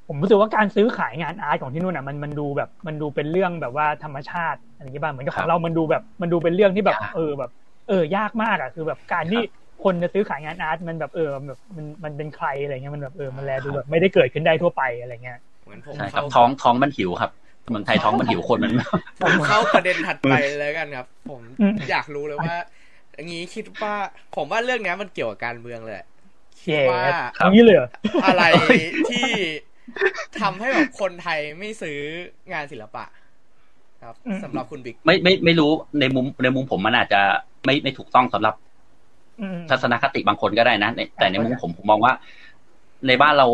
[0.09, 7.51] ผมรู้สึกว่าการซื้อขายงานอาร์ตของที่นู่นอะมันมันดูแบบมันดูเป็นเรื่องแบบว่าธรรมชาติอะไรอย่างเงี้ยบ้างเหมือนกับขครัอบงเรามันดูแบบมันดูเป็นเรื่องที่แบบยากเออแบบ
[7.89, 9.41] เออยากมากอะคือแบบการที่
[9.85, 17.31] คนจะซื้อขายงานอาร์ตมันแบบเออแบบมันมันเป็นใครอะไรเงี้ยมันแบบเออมันแลดูแบบไม่ได้เกิดขึ้นได้ทั่วไปอะไรเงี้ยเหมือนผมใช่ครัเข้าบท้องท้องมันหิวครับ
[17.71, 18.75] เมืองไทยท้องมันหิวคนมัน
[19.25, 22.57] ผมเข้าประเด็นถัดไปเลยกันครับผมอืมอยากรู้เลยว่า
[23.15, 23.95] อย่างนี้คิดว่า
[24.37, 25.97] ผมว่าเรื่องเนี้ยมันเกี่ยวกับการเมืองเลย
[26.63, 27.03] คิดเย่ว่า
[27.39, 27.89] อย่างนี้เลยเหรอ
[28.27, 28.43] อะไร
[29.11, 29.31] ที่
[30.41, 31.99] ทำให้แบบคนไทยไม่ซื้อ
[32.53, 33.05] งานศิลปะ
[34.03, 34.15] ครับ
[34.45, 37.21] สำหรับคุณบิ๊กไม่ไม่ไม่รู้ในมุมในมุมผมมันอาจจะ
[37.65, 38.55] ไม่ไม่ถูกต้องสำหรับ
[39.41, 42.13] อืมทัศนคติบางคนก็ได้นะในแต่ในมุมผมผมมองว่า
[43.07, 43.47] ในบ้านเรา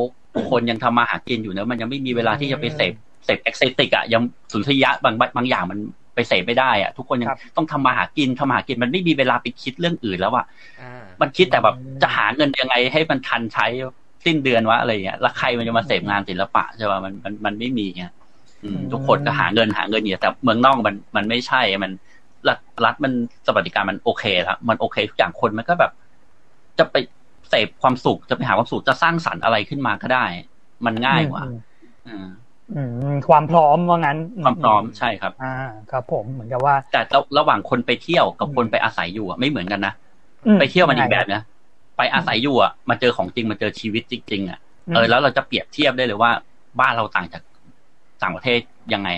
[0.51, 2.93] คนยังทำมาหากินอยู่เนอะมันยังไม่มีเวลาที่จะไปเสพ
[3.25, 4.23] เสพเอ็กซ์ติกอะยัง
[4.53, 5.79] สุนทรียะบางบางอย่างมัน
[6.15, 10.47] ไปเสพไม่ได้อะทุกคนยังครับต้องทำมาหากินทำมาหากินมันไม่มีเวลาไปคิดเรื่องอื่นแล้วอะ
[10.81, 13.67] อ่ามันคิดแต่แบบอืมจะหาเงินยังไงให้มันทันใช้
[14.25, 18.05] สิ้นเดือนวะอะไรเงี้ยแล้วใครมันจะมาเสพงานศิลปะใช่ป่ะมันมันมันไม่มีไง
[18.65, 21.93] อืมทุกคนก็หาเงินหาเงินเนี่ยแต่เมืองนอกมันมันไม่ใช่มัน
[22.49, 23.12] รัฐรัฐมัน
[23.47, 25.93] สวัสดิการมันโอเคแล้วมันโอเคทุกอย่างคนมันก็แบบ
[26.79, 26.97] จะไป
[27.49, 30.25] เสพความสุขจะไปหาความสุขจะสร้างสรรค์อะไรขึ้นมาก็ได้
[30.87, 31.43] มันง่ายกว่า
[32.07, 32.27] อืม
[32.75, 35.53] อืมอืมความพร้อมว่างั้น ความพร้อมใช่ครับ อ่า
[35.91, 39.95] ครับ ผมเหมือนกับว่า แต่ระระหว่างคนไปเที่ยวกับคนไปอาศัยอยู่อะไม่เหมือนกันนะ
[40.47, 41.43] อืมไปเที่ยวมันอีกแบบนะ
[42.00, 44.59] ไปอาศัยอยู่อะมาเจอของจริงมาเจอชีวิตจริงๆอะ
[44.95, 46.30] เออแล้วเราจะเปรียบเทียบได้เลยว่า
[46.80, 47.42] บ้านเราต่างจาก
[48.23, 48.61] ต่างประเทศ
[48.92, 49.09] ยังไง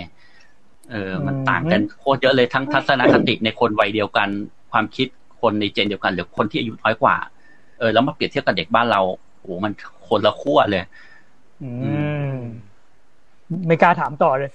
[0.91, 4.29] เออ มันอืมต่างกันโคตรเยอะเลยทั้งทัศนคติในคนวัยเดียวกัน
[4.71, 5.07] ความคิด
[5.41, 7.15] คนในเจนเดียวกัน หรือคนที่อายุน้อยกว่า
[7.79, 9.01] เออ แล้วมาเปรียบเทียบกับเด็กบ้านเรา
[9.39, 9.71] โอ้โหมัน
[10.07, 10.83] คนละขั้วเลย
[11.63, 11.69] อื
[12.33, 12.35] ม
[13.67, 14.51] ไม่กล้าถามต่อเลย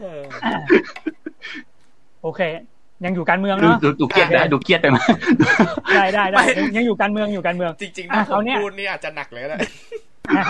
[0.00, 0.22] เออ
[2.24, 2.40] โอเค
[3.04, 4.98] ยังอยู่การเมืองดูเนาะดูดูเครียดนะดูเครียดไปไหม
[5.94, 9.58] ได้ได้ได้ยังยังอยู่การเมืองอยู่การเมือง จริงๆอะถ้าผเขามเนี่ยพูดนี่อาจจะหนักเลยก็ได้
[10.36, 10.44] อ่า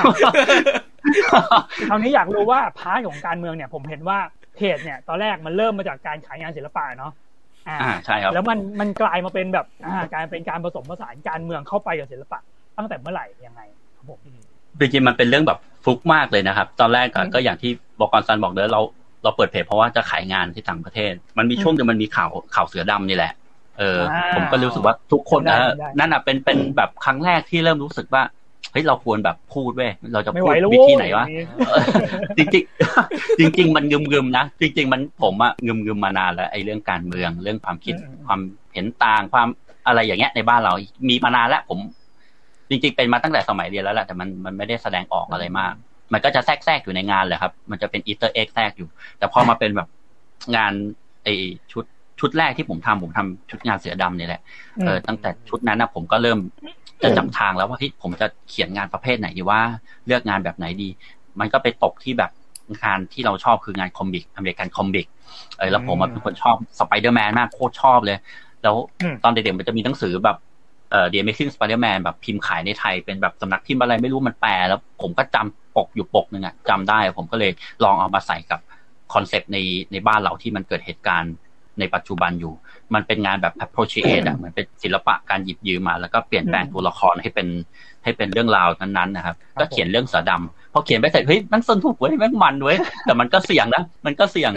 [1.89, 4.19] คราวนี้อยากรู้ว่า part ของการเมืองเนี่ย ผมเห็นว่า
[4.57, 7.13] เพจเนี่ย ตอนแรกมันเริ่มมาจากการขายงานศิลปะเนาะ
[7.69, 12.39] อ่าอ่าใช่ครับแล้วมันมันกลายมาเป็นแบบอ่ากลายเป็นการผสมผสานการเมืองเข้าไปกับศิลปะ
[12.79, 13.61] ตั้งแต่เมื่อไหร่ยังไง
[13.97, 14.19] ครับผม
[14.81, 18.81] จริงๆมันเป็นเรื่องแบบฟลุกมากเลยนะครับ ตอนแรกอะอืมก็อย่างที่บอกกรซันบอกเด้อเรา
[19.25, 23.33] เราเปิดเพจเพราะว่าจะขายงานที่ต่างประเทศ มันมีช่วงหนึงมันมีข่าวข่าวเสือดำนี่แหละ
[23.79, 28.23] เอออ่าผมก็รู้สึกว่าทุกคนได้เออได้นั่นอะเป็นเป็นแบบครั้งแรกที่เริ่มรู้สึกว่า
[28.73, 31.83] เฮ้ยเราควรแบบพูดเว้ยเราจะไม่พูไหวดแล้ววิโว้ยธีไหนวะอย่างนี้เออ
[32.37, 38.41] จริงๆจริงๆมันงึมงึมๆนะจริง ๆ มันผมอะงึมงึมๆมานานแล้วไอ้เรื่องการเมืองเรื่องความคิดอืมความ
[38.75, 39.49] เห็นต่างความ
[39.87, 40.73] อะไรอย่างเงี้ยในบ้านเรา
[41.09, 41.79] มีมานานแล้วผม
[42.69, 45.75] จริง ๆ เป็นมาตั้งแต่สมัยเรียนแล้วแหละแต่มันมันไม่ได้แสดงออกอะไรมาก
[46.13, 48.89] มันก็จะแทรกแทรกอยู่ในงานแหละครับ มันจะเป็นอีเตอร์เอ็กแทรกอยู่
[49.19, 49.89] แต่พอมาเป็นแบบ
[50.57, 50.73] งาน
[51.25, 51.29] ไอ
[51.73, 51.85] ชุด
[52.21, 54.43] ชุดแรกที่ผมทำผมทำชุดงานเสือดำนี่แหละ
[54.83, 56.39] เออตั้งแต่ชุดนั้นนะผมก็เริ่ม
[57.03, 59.61] จะจับทางแล้วว่าที่ผมจะเขียนงานประเภทไหนดีว่า
[60.07, 60.89] เลือกงานแบบไหนดี
[61.41, 62.31] มันก็ไปตกที่แบบ
[62.85, 65.07] งานที่เราชอบคืองาน comic American comic
[65.59, 68.19] เออแล้วผมอะเป็นคนชอบสไปเดอร์แมนมากโคตรชอบเลย
[68.63, 70.37] แล้วอืมตอนเด็กๆมันจะมีหนังสือแบบ
[70.91, 77.53] เอ่อ The Amazing Spider-Man แบบพิมพ์ขายในไทยเป็นแบบสำนักพิมพ์อะไรไม่รู้มันแปลแล้วผมก็จำ ปกอยู่ปกหนึ่งอะจำได้ ผมก็เลย
[77.85, 78.61] ลองเอามาใส่กับ
[79.15, 79.59] concept ใน
[79.93, 81.35] ในบ้านเราที่มันเกิดเหตุการณ์
[81.81, 82.53] ในปัจจุบันอยู่
[82.95, 87.49] มันเป็นงานแบบ appropriate อะเหมือนเป็นศิลปะการหยิบยืมมา แล้วก็เปลี่ยนแปลงตัวละครให้เป็น
[88.05, 94.53] ให้เป็นเรื่องราวนั้นๆนะครับ ก็เขียนเรื่องเสือดำพอเขียนไปเสร็จเฮ้ยมันสนุกเว้ยแม่งมันเว้ยแต่มันก็เสี่ยงนะมันก็เสี่ยง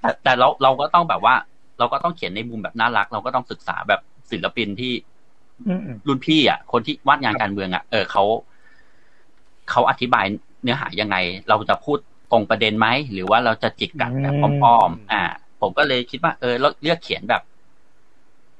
[0.00, 1.34] แต่แต่เราเราก็ต้องแบบว่า
[1.78, 4.92] เราก็ต้องเขียนในมุมแบบน่ารัก เราก็ต้องศึกษาแบบศิลปินที่
[5.68, 8.24] อืมอืมรุ่นพี่อะ คนที่วาดงานการเมืองอะเออเขา
[9.70, 10.24] เขาอธิบาย
[10.62, 11.16] เนื้อหายังไง
[11.48, 11.98] เราจะพูด
[12.32, 15.22] ตรงประเด็นไหม หรือว่าเราจะจิกกัดแบบอ้อมๆอ่า
[15.60, 17.42] ผมก็เลยคิดว่า เออเราเลือกเขียนแบบ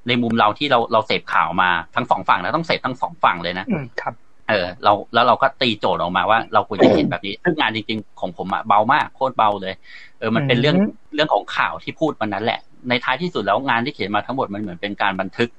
[0.08, 4.14] ในมุมเราที่เราเราเสพข่าวมาทั้งสองฝั่งนะต้องเสพทั้งสองฝั่งเลยนะอืมครับ
[4.48, 9.74] เออ เราแล้วเราก็ตีโจทย์ออกมาว่า เราควรจะเขียนแบบนี้ซึ่งงานจริงๆของผมอะเบามากโคตรเบาเลย
[10.18, 15.50] เออ มันเป็นเรื่องอืมเรื่องของข่าวที่พูดวันนั้นแหละ ในท้ายที่สุดแล้วงานที่เขียนมาทั้งหมดมันเหมือนเป็นการบันทึก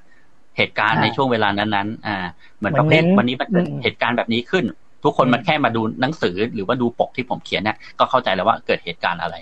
[0.58, 2.16] เหตุการณ์อ่าในช่วงเวลานั้นๆ อ่า
[2.58, 4.66] เหมือนแบบมันเฮ้ยเน้นวันนี้มันเกิดอืมเหตุการณ์แบบนี้ขึ้น
[5.04, 9.36] ทุกคนอืมมันแค่มาดูหนังสือหรือว่าดูปกที่ผมเขียนเนี่ยก็เข้าใจแล้วว่าเกิดเหตุการณ์อะไร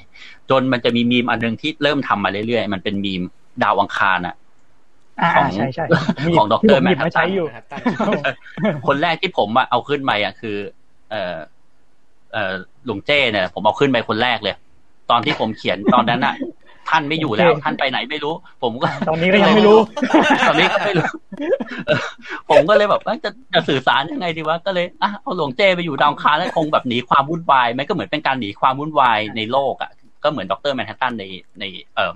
[0.50, 3.22] จนมันจะมีมีมอันหนึงที่เริ่มทำมาเรื่อยๆ มันเป็นมีม
[3.64, 4.36] ดาวอังคารอะ
[5.22, 5.86] อ่าของใช่ใช่
[6.38, 7.82] ของดรที่ผมหยิบแมนฮัตตันมาใช้อยู่นะครับตั้ง
[8.88, 10.58] คนแรกที่ผมอะเอาขึ้นไปอะคือ
[11.12, 11.36] เออ
[12.34, 12.54] เออ
[12.86, 14.56] หลวงเจ้เนี่ย ผมเอาขึ้นไปคนแรกเลย
[15.10, 16.36] ตอนที่ผมเขียนตอนนั้นอะ
[16.92, 19.80] ท่านไม่อยู่แล้วโอเคท่านไปไหนไม่รู้ ผมก็ ตอนนี้ก็ยังไม่รู้
[20.48, 21.08] ตอนนี้ก็ไม่รู้
[21.88, 22.00] เออ
[22.50, 29.92] ผมก็เลยแบบเอ้ยจะจะสื่อสารยังไงดีวะก็เลยอะเอาหลวงเจ้ไปอยู่ดาวอังคารแล้วคงแบบหนีความวุ่นวายมันก็เหมือนเป็นการหนีความวุ่นวายในโลกอะ
[30.24, 31.24] ก็เหมือนดรแมนฮัตตันใน
[31.60, 31.64] ใน
[31.96, 32.12] เอ่อ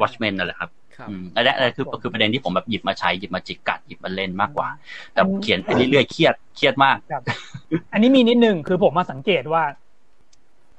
[0.00, 4.68] Watchmen นั่นแหละครับครับอืมอันนี้อันนี้คือคือประเด็นที่ผมแบบหยิบมาใช้หยิบมาจิกกัดหยิบมาเล่นมากกว่า
[5.12, 7.22] แต่เขียนไปเรื่อยๆเครียดเครียดมากครับ
[7.92, 9.62] อันนี้มีนิดนึงคือผมมาสังเกตว่า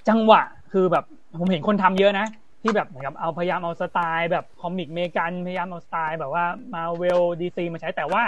[0.09, 1.05] จังหวะคือแบบ
[1.39, 2.27] ผมเห็นคนทำเยอะนะ
[2.65, 8.23] ที่แบบเหมือนกับเอาพยายามเอาสไตล์แบบ comic เมกันพยายามเอาสไตล์แบบว่า Marvel DC มาใช้แต่ว่า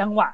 [0.00, 0.28] จังหวะ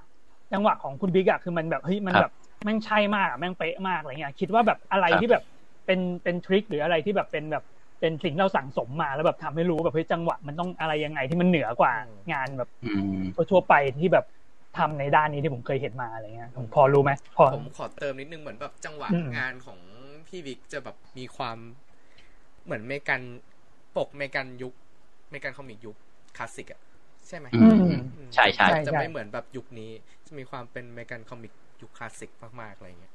[0.53, 2.33] จังหวะของคุณบิ๊กอะคือมันแบบเฮ้ยมันครับแบบ
[2.65, 5.43] แม่งใช่มากอะแม่งเป๊ะมากอะไรเงี้ยคิดว่าแบบอะไรครับที่แบบ
[5.87, 7.65] เป็นเป็น trick หรืออะไรที่แบบเป็นแบบ
[8.01, 14.25] เป็นสิ่งที่เราสั่งสมมาแล้วแบบทำให้รู้แบบเฮ้ยจังหวะมันต้องอะไรยังไงที่มันเหนือกว่าอืมงานแบบอืมทั่วๆไปที่แบบ
[14.79, 19.79] ทำในด้านนี้ที่ผมเคยเห็นมาอะไรเงี้ยผมพอรู้ไหมพอผมขอเติมนิดนึงเหมือนแบบจังหวะอืมงานของ
[20.29, 21.59] พี่บิ๊กจะแบบมีความ
[22.67, 23.21] เหมือนเมกัน
[23.97, 24.73] ปกเมกันยุค
[25.31, 25.97] เมกัน comic ยุค
[26.37, 26.81] คลาสสิกอะ
[27.29, 29.91] ใช่ไหมอืมอืมอืมใช่ใช่จะไม่เหมือนแบบยุคนี้
[30.27, 33.13] จะมีความเป็นเมกัน comic ยุคคลาสสิกมากๆอะไรเงี้ย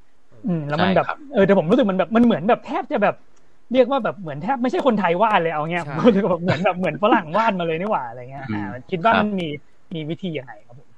[0.48, 3.16] อืมแล้วมันแบบใช่ครับเออแต่ผมรู้สึกมันแบบมันเหมือนแบบแทบจะแบบ
[3.74, 9.48] เรียกว่าแบบเหมือนแทบไม่ใช่คนไทยวาดเลยเอาเงี้ยใช่ผมรู้สึกว่าแบบเหมือนแบบเหมือนฝรั่งวาดมาเลยนี่หว่าอะไรเงี้ยอืมอ่าคิดว่าครับมันมี
[9.96, 10.90] มีวิธียังไงครับผม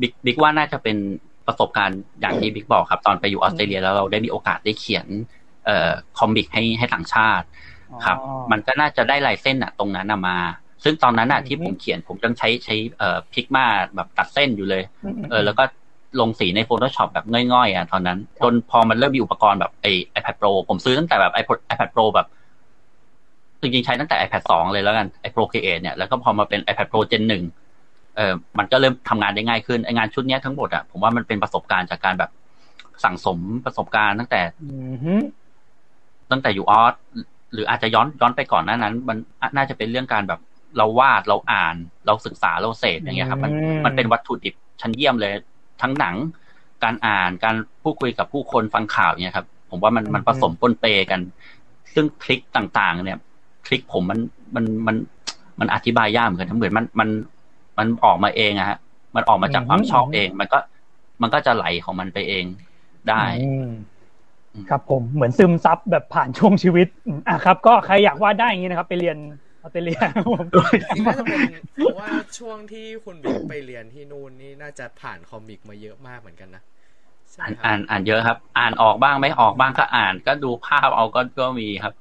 [0.00, 0.96] บิ๊กบิ๊กว่าน่าจะเป็น
[1.46, 5.06] ประสบการณ์อย่างที่บิ๊กบอกครับ ตอนไปอยู่ออสเตรเลียแล้วเราได้มีโอกาสได้เขียน
[5.64, 7.46] เอ่อ comic ให้ให้ต่างชาติ
[8.04, 10.36] ครับอ๋อมันก็น่าจะได้ลายเส้นอะตรงนั้นอะมา
[10.84, 15.64] ซึ่งตอนนั้นอะอืมที่ผมเขียนผมยังใช้ใช้เอ่อ Pigma แบบตัดเส้นอยู่เลยมเออ แล้วก็
[16.20, 22.26] ลงสีใน Photoshop แบบง่อยๆอะตอนนั้น จนพอมันเริ่มมีอุปกรณ์แบบไอ iPad Pro ผมซื้อตั้งแต่แบบ iPad iPad Pro แบบ
[23.60, 32.30] จริงๆใช้ตั้งแต่ iPad 2 เลยแล้วกันไอ Procreate เนี่ยแล้วก็พอมาเป็น iPad Pro Gen 1เออมันก็เริ่มทำงานได้ง่ายขึ้นไองานชุดเนี้ยทั้งหมดอะผมว่ามันเป็นประสบการณ์จากการแบบ
[33.04, 35.14] สั่งสมประสบการณ์ตั้งแต่อืมฮึ
[36.30, 36.94] ตั้งแต่อยู่ออส
[37.54, 39.16] หรืออาจจะย้อนย้อนไปก่อนหน้านั้น มัน
[39.56, 40.40] น่าจะเป็นเรื่องการแบบ
[40.76, 41.74] เราวาดเราอ่าน
[42.06, 43.52] เราศึกษาเราเสพอย่างเงี้ยครับ มัน
[43.84, 45.32] มันเป็นวัตถุดิบชั้นเยี่ยมเลย
[45.82, 46.14] ทั้งหนัง
[46.84, 51.20] การอ่านการพูดคุยกับผู้คนฟังข่าวเนี่ยครับ ผมว่ามันมันผสมปนเปกัน
[51.94, 53.18] ซึ่งคลิกต่างๆ เนี่ย
[53.66, 54.18] คลิกผมมัน
[54.54, 54.96] มันมัน
[55.60, 57.08] มันอธิบายยากเหมือนกันนะเหมือนมันมัน
[57.78, 58.78] มันออกมาเองอะฮะ
[59.16, 60.58] มันออกมาจากความชอบเอง มันก็
[61.22, 62.44] มันก็จะไหลของมันไปเอง
[63.08, 63.70] ได้อืมอืม
[64.70, 69.16] ครับผมเหมือนซึมซับแบบผ่านช่วงชีวิตอืมอะครับ ก็ใครอยากวาดได้อย่างนี้นะครับ ไปเรียน
[69.62, 70.44] ออสเตรเลียครับผม
[70.90, 71.40] จริงๆน่าจะเป็น
[71.76, 76.62] เพราะว่าช่วงที่คุณบิ๊กไปเรียนที่นู่นนี่น่าจะผ่านคอมิกมาเยอะมากเหมือนกันนะ
[77.32, 81.94] ใช่อ่านไหมครับอ่านอ่านเยอะครับ อ่านออกบ้างไม่ออกบ้างก็อ่าน ก็ดูภาพเอาก็ก็มีครับ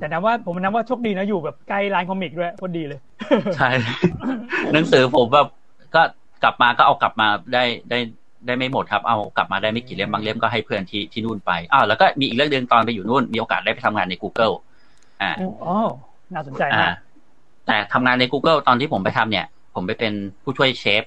[0.00, 3.00] แต่นับว่าผมนับว่าโชคดีนะอยู่แบบใกล้ร้านคอมิกด้วยโคตรดีเลย
[3.56, 3.70] ใช่
[4.72, 5.48] หนังสือผมแบบ
[5.94, 6.02] ก็
[6.42, 7.98] กลับมาก็เอากลับมาได้ได้
[8.46, 14.54] ได้ไม่หมดครับ เอากลับมาได้ไม่กี่เล่มบางเล่มก็ให้เพื่อนที่ที่นู่นไปอ้าวแล้วก็มีอีกเรื่องหนึงตอนไปอยู่นู่นมีโอกาสได้ไปทำงานใน Google
[15.22, 15.74] อ่าอ๋อ
[16.34, 16.94] น่าสนใจอ่ามาก
[17.66, 21.02] แต่ทำงานใน Google ตอนที่ผมไปทำเนี่ย ผมไปเป็นผู้ช่วยเชฟ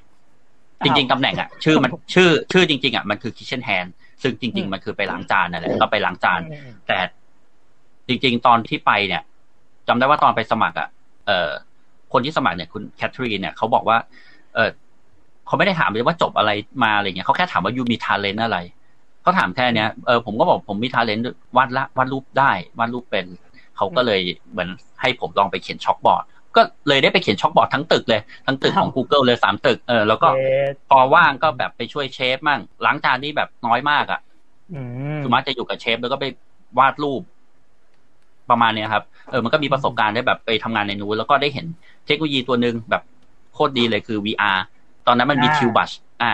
[0.84, 3.90] จริง ๆตำแหน่งอะชื่อมันชื่อ ชื่อจริง ๆอะมันคือ kitchen hand
[4.22, 6.98] ซึ่งจริง ๆ มันคือไปล้างจานนั่นแหละก็ไปล้างจานอืมแต่
[8.08, 9.22] จริง ๆ ตอนที่ไปเนี่ย
[9.88, 10.90] จำได้ว่าตอนไปสมัครอะ
[11.26, 11.52] เอ่อ
[12.14, 13.98] คนที่สมัครเนี่ยคุณแคทเธอรีนเนี่ยเขาบอกว่า
[14.56, 14.70] เออ
[15.48, 16.52] เขาไม่ได้ถามเลยว่าจบอะไร
[16.84, 18.58] มาอะไรเงี้ยเขาแค่ถามว่า you มี talent อะไร
[19.22, 21.26] เขาถามแค่เนี้ยเออผมก็บอกผมมี talent
[21.58, 23.26] วาดละวาดรูปได้วาดรูปเป็น
[23.78, 24.70] เขาก็เลยเหมือน
[25.02, 26.24] ให้ผมลองไปเขียน chalkboard
[26.56, 34.20] ก็เลยได้ไปเขียน chalkboard ทั้งตึกเลย ทั้งตึกของ Google เลยสามตึกเออแล้วก็เอ๊ะพอว่างก็แบบไปช่วยเชฟมั่งล้างจานนี่แบบน้อยมากอะ
[34.74, 34.82] อื
[35.16, 36.26] มคือมักจะอยู่กับเชฟแล้วก็ไป
[36.80, 37.22] วาดรูป
[38.50, 41.66] ประมาณเนี้ยครับ เออ มันก็มีประสบการณ์ได้แบบไปทำงานในนู้นแล้วก็ได้เห็น
[42.06, 43.04] เทคโนโลยีตัวหนึ่งแบบ
[43.54, 44.60] โคตรดีเลยคือ VR
[45.08, 45.92] ตอนนั้นมันมีอ่าคิวบัช
[46.24, 46.34] อ่า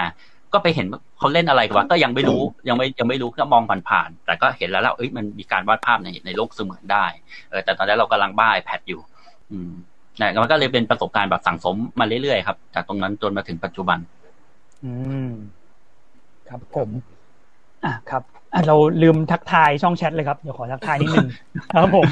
[0.53, 7.05] ก็ไปเห็นว่าเขาเล่นอะไรกันวะก็ยังไม่รู้ยังไม่ยังไม่รู้ก็มองผ่านๆแต่ก็เห็นแล้วแล้วเอ้ยมันมีการวาดภาพในในโลกเสมือนได้
[7.49, 9.01] เออแต่ตอนนั้นเรากำลังบ้า iPad อยู่
[9.51, 9.71] อืม
[10.19, 13.99] นะมันก็เลยเป็นประสบการณ์แบบสั่งสมมาเรื่อยๆครับ จากตรงนั้นจนมาถึงปัจจุบัน
[14.83, 14.91] อื
[15.27, 15.29] ม
[16.49, 16.89] ครับผม
[17.85, 21.27] อะครับอะเราลืมทักทายช่องแชทเลยครับ เดี๋ยวขอทักทายนิดนึง
[21.73, 22.07] ครับผม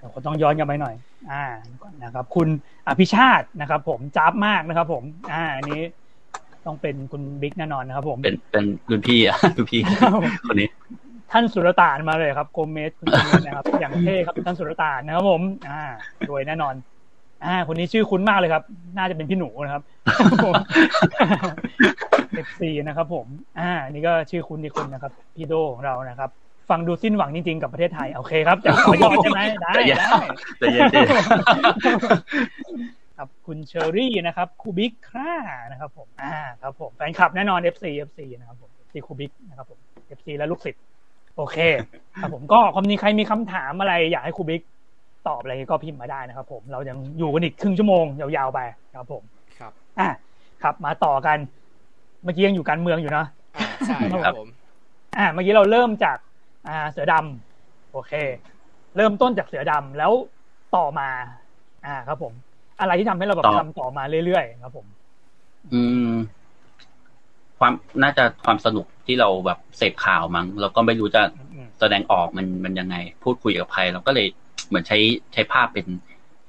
[0.00, 0.94] เราก็ต้องย้อนกลันไปหน่อย
[1.30, 1.44] อ่า
[1.82, 2.48] ก่อนนะครับ คุณ
[2.88, 5.82] อภิชาตินะครับ ผมจ้าบมากนะครับ ผม อ่าอันนี้
[6.66, 9.80] ต้องเป็นคุณบิ๊กแน่นอนนะครับ ผม เป็นเป็นรุ่นพี่อะรุ่นพี่
[10.48, 10.68] คนนี้
[11.32, 15.82] ท่านสุรตานมาเลยครับโกเมสคุณโกเมสนะครับ อย่างเท่ครับท่านสุรตานนะครับผม อ่า
[16.28, 16.74] รวยแน่นอน
[17.44, 18.62] อ่า คนนี้ชื่อคุ้นมากเลยครับ
[18.96, 19.82] น่าจะเป็นพี่หนูนะครับ
[22.32, 23.26] FC นะครับ ผม
[23.60, 26.30] อ่า นี่ก็ชื่อคุณอีกคนนะครับ พี่โดของเรานะครับ
[26.70, 30.20] ฟังดูสิ้นหวังจริงๆกับประเทศไทย โอเคครับจะขอยอดใช่ไหมได้แต่อย่าได้
[30.58, 31.00] แต่เย็นดิ
[33.16, 35.32] ครับคุณเชอรี่นะครับครูบิ๊กค่า
[35.70, 39.78] นะครับ ผม อ่า ครับผมแฟนคลับแน่นอน FC FC นะครับผมที่ครูบิ๊กนะครับผม
[40.18, 40.82] FC และลูกศิษย์
[41.36, 41.56] โอเค
[42.20, 44.62] ครับผมก็ความนี้ใครมีคำถามอะไร อยากให้ครูบิ๊ก
[45.28, 48.60] ตอบอะไรก็พิมพ์มาได้นะครับ ผมเรายังอยู่กันอีกครึ่งชั่วโมงยาวๆไป
[48.94, 49.22] ครับผม
[49.58, 50.08] ครับ อะ
[50.62, 51.38] ครับมาต่อกัน
[52.24, 54.48] เมื่อกี้ยังอยู่การเมืองอยู่เนาะอ่าใช่คครัรับบผม
[55.18, 56.16] อ่าเมื่อกี้เราเริ่มจาก
[56.68, 58.12] อ่า เสือดำโอเค
[58.96, 60.12] เริ่มต้นจากเสือดำแล้ว
[60.76, 61.08] ต่อมา
[61.86, 62.32] อ่าครับผม
[62.80, 64.86] อะไรที่ทำให้เราแบบต่อทำต่อมาเรื่อยๆครับผม
[65.72, 66.14] อืม
[67.58, 67.72] ความ
[68.02, 71.22] น่าจะความสนุกที่เราแบบเสพข่าวมั้งเราก็ไม่รู้จะ
[71.54, 74.26] อืมแสดงออกมันมันยังไง พูดคุยกับใครเราก็เลย
[74.68, 74.98] เหมือนใช้
[75.32, 75.86] ใช้ภาพเป็น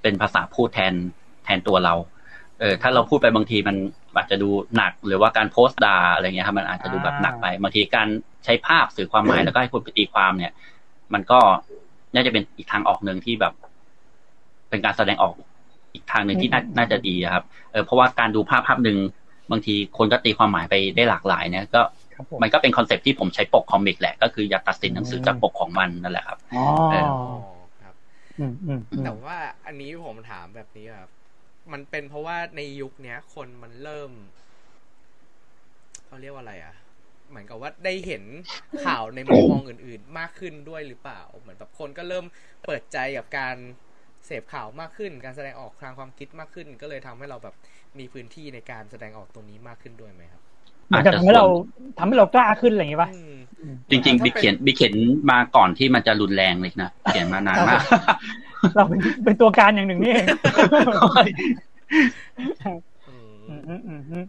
[0.01, 0.93] เป็นภาษาพูดแทน
[1.45, 1.93] แทนตัวเรา
[2.59, 3.75] เออถ้าเราพูดไปบางทีมัน
[4.15, 8.07] อาจจะดูหนัก หรือว่าการโพสต์ด่าอะไรเงี้ยครับมันอาจจะดูแบบหนักไปบางทีการ
[8.45, 10.53] ใช้ภาพสื่อความหมายแล้วก็ให้คนไปตีความเนี่ย
[11.13, 11.39] มันก็
[12.13, 13.53] น่าจะเป็นอีกทางออกหนึ่งที่แบบ
[14.69, 15.33] เป็นการแสดงออก
[15.93, 18.97] อีกทางหนึ่งที่น่าน่าจะดีอะครับ เออเพราะว่าการดูภาพภาพหนึ่ง
[19.51, 21.81] บางทีคนก็ตีความหมายไปได้หลากหลายเนี่ยก็
[22.15, 27.19] ครับผมมันก็เป็น concept ที่ผมใช้ปก comic แหละ ก็คืออย่าตัดสินหนังสือจากปกของมันนั่นแหละครับอ๋อเอออ๋อ
[27.81, 27.95] ครับ
[28.39, 31.09] อืมอืมอืมแต่ว่าอันนี้ผมถามแบบนี้ครับ
[31.71, 34.12] มันเป็นเพราะว่าในยุคเนี้ย คนมันเริ่ม
[36.06, 36.75] เขาเรียกว่าอะไรอะ
[37.30, 38.23] เหมือนกับว่าได้เห็น
[38.84, 42.25] ข่าวในมุมมองอื่น ๆ มากขึ้นด้วยหรือเปล่า เหมือนแบบคนก็เริ่ม
[42.65, 43.56] เปิดใจกับการ
[44.25, 47.56] เสพข่าวมากขึ้น การแสดงออกทางความคิดมากขึ้น ก็เลยทำให้เราแบบ
[47.99, 50.44] มีพื้นที่ในการแสดงออกตรงนี้มากขึ้นด้วยไหมครับ
[50.87, 51.45] เหมือนกับทำให้เรา
[51.97, 54.93] ทำให้เรากล้าขึ้นอะไรอย่างงี้ป่ะอืมจริงๆถ้าเป็นบิ๊กเขียนบิ๊กเขียน
[55.31, 57.81] มาก่อนที่มันจะรุนแรงเลยนะเขียนมานานมาก
[58.75, 60.27] เราเป็นเป็นตัวการอย่างหนึ่งนี่เอง
[63.09, 64.25] อืมอืมอืมอืมอืม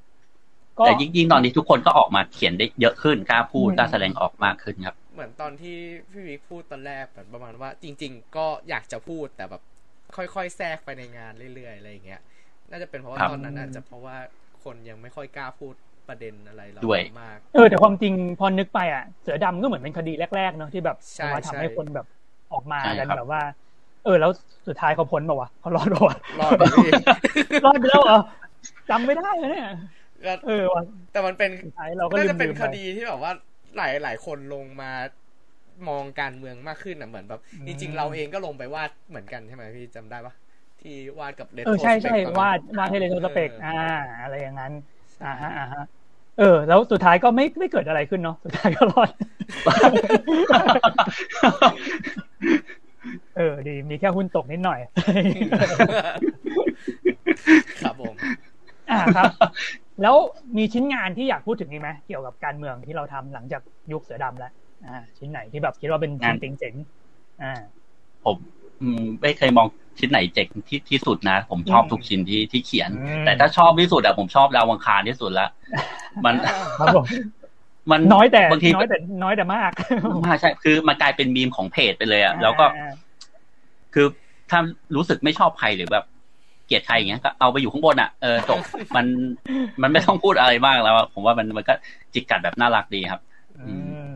[0.78, 5.76] ก็แต่ยิ่งๆตอนนี้ทุกคนก็ออกมาเขียนได้เยอะขึ้นกล้าพูดอืมกล้าแสดงออกมากขึ้นครับ เหมือนตอนที่
[6.10, 9.62] พี่วิกพูดตอนแรกแบบประมาณว่า จริง ๆ ก็อยากจะพูดแต่แบบ
[10.16, 12.20] ค่อยๆแทรกไปในงานเรื่อยๆอะไรอย่างเงี้ย
[12.70, 14.16] น่าจะเป็นเพราะว่าครับตอนนั้นอาจจะเพราะว่า
[14.64, 15.74] คนยังไม่ค่อยกล้าพูด
[16.08, 22.06] ประเด็นอะไรเราด้วยมาก เออแต่ความจริงพอนึกไปอะ เสือดำก็เหมือนเป็นคดีแรกๆเนาะที่แบบใช่มาทำให้ใช่คนแบบ
[22.52, 23.40] ออกมาใช่กันครับแบบว่า
[24.04, 24.30] เออ แล้ว
[24.68, 26.88] สุดท้ายเขาพ้นป่าวะเขารอดป่าวะรอดไปพี่
[27.64, 28.18] รอดไปแล้วเหรอ
[28.90, 29.66] จำไม่ได้เลยเนี่ย
[30.24, 33.32] ก็เออว่ะแต่มันเป็นสุดท้ายเราก็น่าลืจะมเป็นลืมคไปดีที่แบบว่า
[33.76, 34.90] หลายหลายคนลงมา
[35.88, 40.34] มองการเมืองมากขึ้นอะเหมือนแบบอืมจริงๆเราเองก็ลงไปวาดเหมือนกันใช่ไหมพี่จำได้ปะ
[40.80, 43.70] ที่วาดกับเลเออใช่ใช่วาดวาดให้เลโทสเปกอ่า
[44.20, 44.72] อะไรอย่างนั้น
[45.20, 45.80] อ่าฮะอ่าฮะ
[46.38, 49.10] เออ แล้วสุดท้ายก็ไม่ไม่เกิดอะไรขึ้นเนาะสุดท้ายก็รอด
[53.36, 54.80] เออ ดีมีแค่หุ้นตกนิดหน่อย
[57.82, 58.14] ครับผม
[58.90, 59.32] อ่าครับ
[60.02, 60.16] แล้ว
[60.56, 64.52] มีชิ้นงานที่อยากพูดถึงอีกไหมเกี่ยวกับการเมืองที่เราทำหลังจากยุคเสือดำแล้ว
[64.86, 67.52] อ่า ชิ้นไหนที่แบบคิดว่าเป็นชิ้นเจ๋งๆอ่า
[68.24, 68.55] ผมอืม
[69.22, 69.66] ไม่เคยมอง
[69.98, 75.48] ชิ้นไหนเจ๋งที่ที่สุดนะ ผมชอบอืมทุกชิ้นที่ที่เขียนอืมแต่ถ้าชอบที่สุดอะผมชอบดาวอังคารที่สุดละ
[76.24, 76.34] มัน
[76.78, 77.04] ครับผม
[77.90, 79.70] มันน้อยแต่บางทีน้อยแต่น้อยแต่มาก
[80.26, 82.92] มากใช่ คือมันกลายเป็นมีมของเพจไปเลยอะแล้วก็อ่า
[83.94, 84.06] คือ
[84.50, 84.60] ถ้า
[84.96, 86.04] รู้สึกไม่ชอบใครหรือแบบ
[86.66, 88.58] เกลียดใครอย่างเงี้ยก็เอาไปอยู่ข้างบนอะเออจบ
[88.96, 89.06] มัน
[89.82, 91.74] มันไม่ต้องพูดอะไรมากแล้วอะผมว่ามันมันก็
[92.12, 93.20] จิกกัดแบบน่ารักดีครับ
[93.58, 94.15] อืมอืมครับ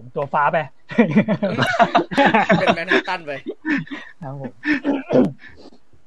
[0.00, 0.58] ผมตัวฟ้าไป
[2.60, 3.32] เป็นแมนฮัตตันไป
[4.22, 4.52] ครับผม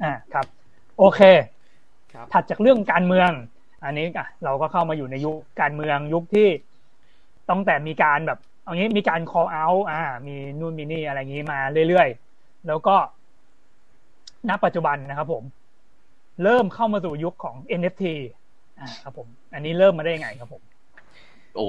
[0.04, 0.46] อ่าครับ
[1.00, 1.22] โอเค
[2.14, 3.32] ครับถัดจากเรื่องการเมือง
[3.84, 6.48] อันนี้อะเราก็เข้ามาอยู่ในยุคการเมืองยุคที่
[7.50, 12.96] ต้องแต่มีการแบบเอางี้มีการ call out อ่า มีนู่นมีนี่อะไรอย่างนี้มาเรื่อยๆ แล้วก็
[14.50, 15.44] ณปัจจุบันนะครับผม
[16.44, 18.04] เริ่มเข้ามาสู่ยุคของ NFT
[18.80, 20.62] อ่าครับผม อันนี้เริ่มมาได้ยังไงครับผม
[21.56, 21.68] โอ้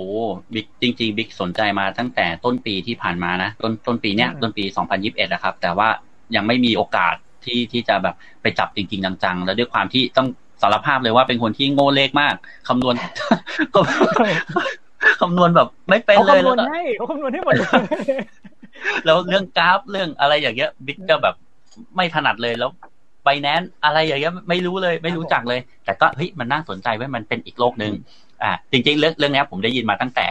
[0.54, 4.64] บิ๊กจริง ๆ บิ๊กสนใจมาตั้งแต่ต้นปีที่ผ่านมานะ ต้นต้นปีเนี้ยอืมต้นปี
[4.98, 5.88] 2021นะครับ แต่ว่า
[6.36, 10.28] ยังไม่มีโอกาสที่ที่จะแบบไปจับจริง ๆ จังๆ แล้วด้วยความที่ต้อง
[10.62, 12.34] สารภาพเลยว่าเป็นคนที่โง่เลขมาก
[12.68, 12.94] คำนวณ
[15.20, 17.66] คำนวณแบบไม่เป็นเขาเลยคำนแล้ววณก็ให้เขาคำนวณให้หมดเลย
[19.04, 21.34] แล้วเรื่องกราฟเรื่องอะไรอย่างเงี้ยบิ๊กก็แบบ
[21.96, 22.70] ไม่ถนัดเลยแล้ว
[23.24, 27.92] Binance อะไรอย่างเงี้ยไม่รู้เลย ไม่รู้จักเลย แต่ก็เฮ้ยมันน่าสนใจเว้ยมันเป็นอีกโลกหนึ่ง
[28.44, 30.28] อ่าจริงๆเรื่องเรื่องเนี้ยผมได้ยินมาตั้งแต่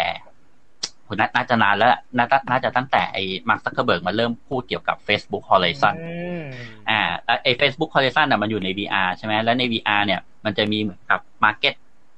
[1.08, 6.44] ผมน่าน่าจะนานแล้วน่าจะน่าจะตั้งแต่ไอ้มาร์คซักเคอร์เบิร์กมาเริ่มพูดเกี่ยวกับ Facebook Horizon อืม
[6.90, 11.74] อ่าแล้วไอ้ Facebook Horizon น่ะมันอยู่ใน VR ใช่ไหมแล้วใน VR เนี่ย มันจะมีเหมือนกับ market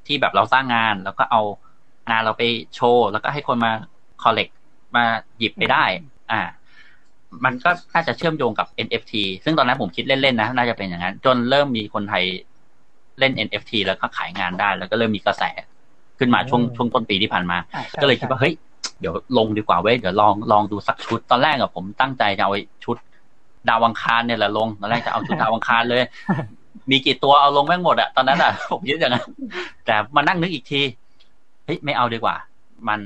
[0.07, 1.41] ที่แบบเราสร้างงาน แล้วก็เอา
[2.09, 2.43] งานเราไป
[2.75, 3.71] โชว์ แล้วก็ให้คนมา
[4.23, 4.51] collect
[4.95, 5.03] มา
[5.37, 5.83] หยิบไปได้
[6.31, 6.41] อ่า
[7.45, 12.23] มันก็น่าจะเชื่อมโยงกับ NFT ซึ่งตอนนั้นผมคิดเล่นๆนะ น่าจะเป็นอย่างนั้น จนเริ่มมีคนไทย
[13.19, 15.43] เล่น NFT แล้วก็ขายงานได้ แล้วก็เริ่มมีกระแส
[16.19, 18.53] ขึ้นมาช่วงอืมช่วงต้นปีที่ผ่านมาอะใช่ก็เลยคิดว่าเฮ้ย
[18.99, 22.97] เดี๋ยวลงดีกว่าเว้ยเดี๋ยวลองลองดูสักชุดตอนแรกอะผมตั้งใจจะเอาไอ้ชุด
[23.69, 26.01] ดาวังคารเนี่ยแหละลงตอนแรกจะเอาชุดดาวังคารเลย
[26.91, 29.25] มีกี่ตัวเอาลงแม่งหมดอะตอนนั้นอะผมคิดอย่างนั้น
[29.85, 30.81] แต่มานั่งนึกอีกที
[31.65, 32.35] เฮ้ยไม่เอาดีกว่า
[32.87, 32.99] มัน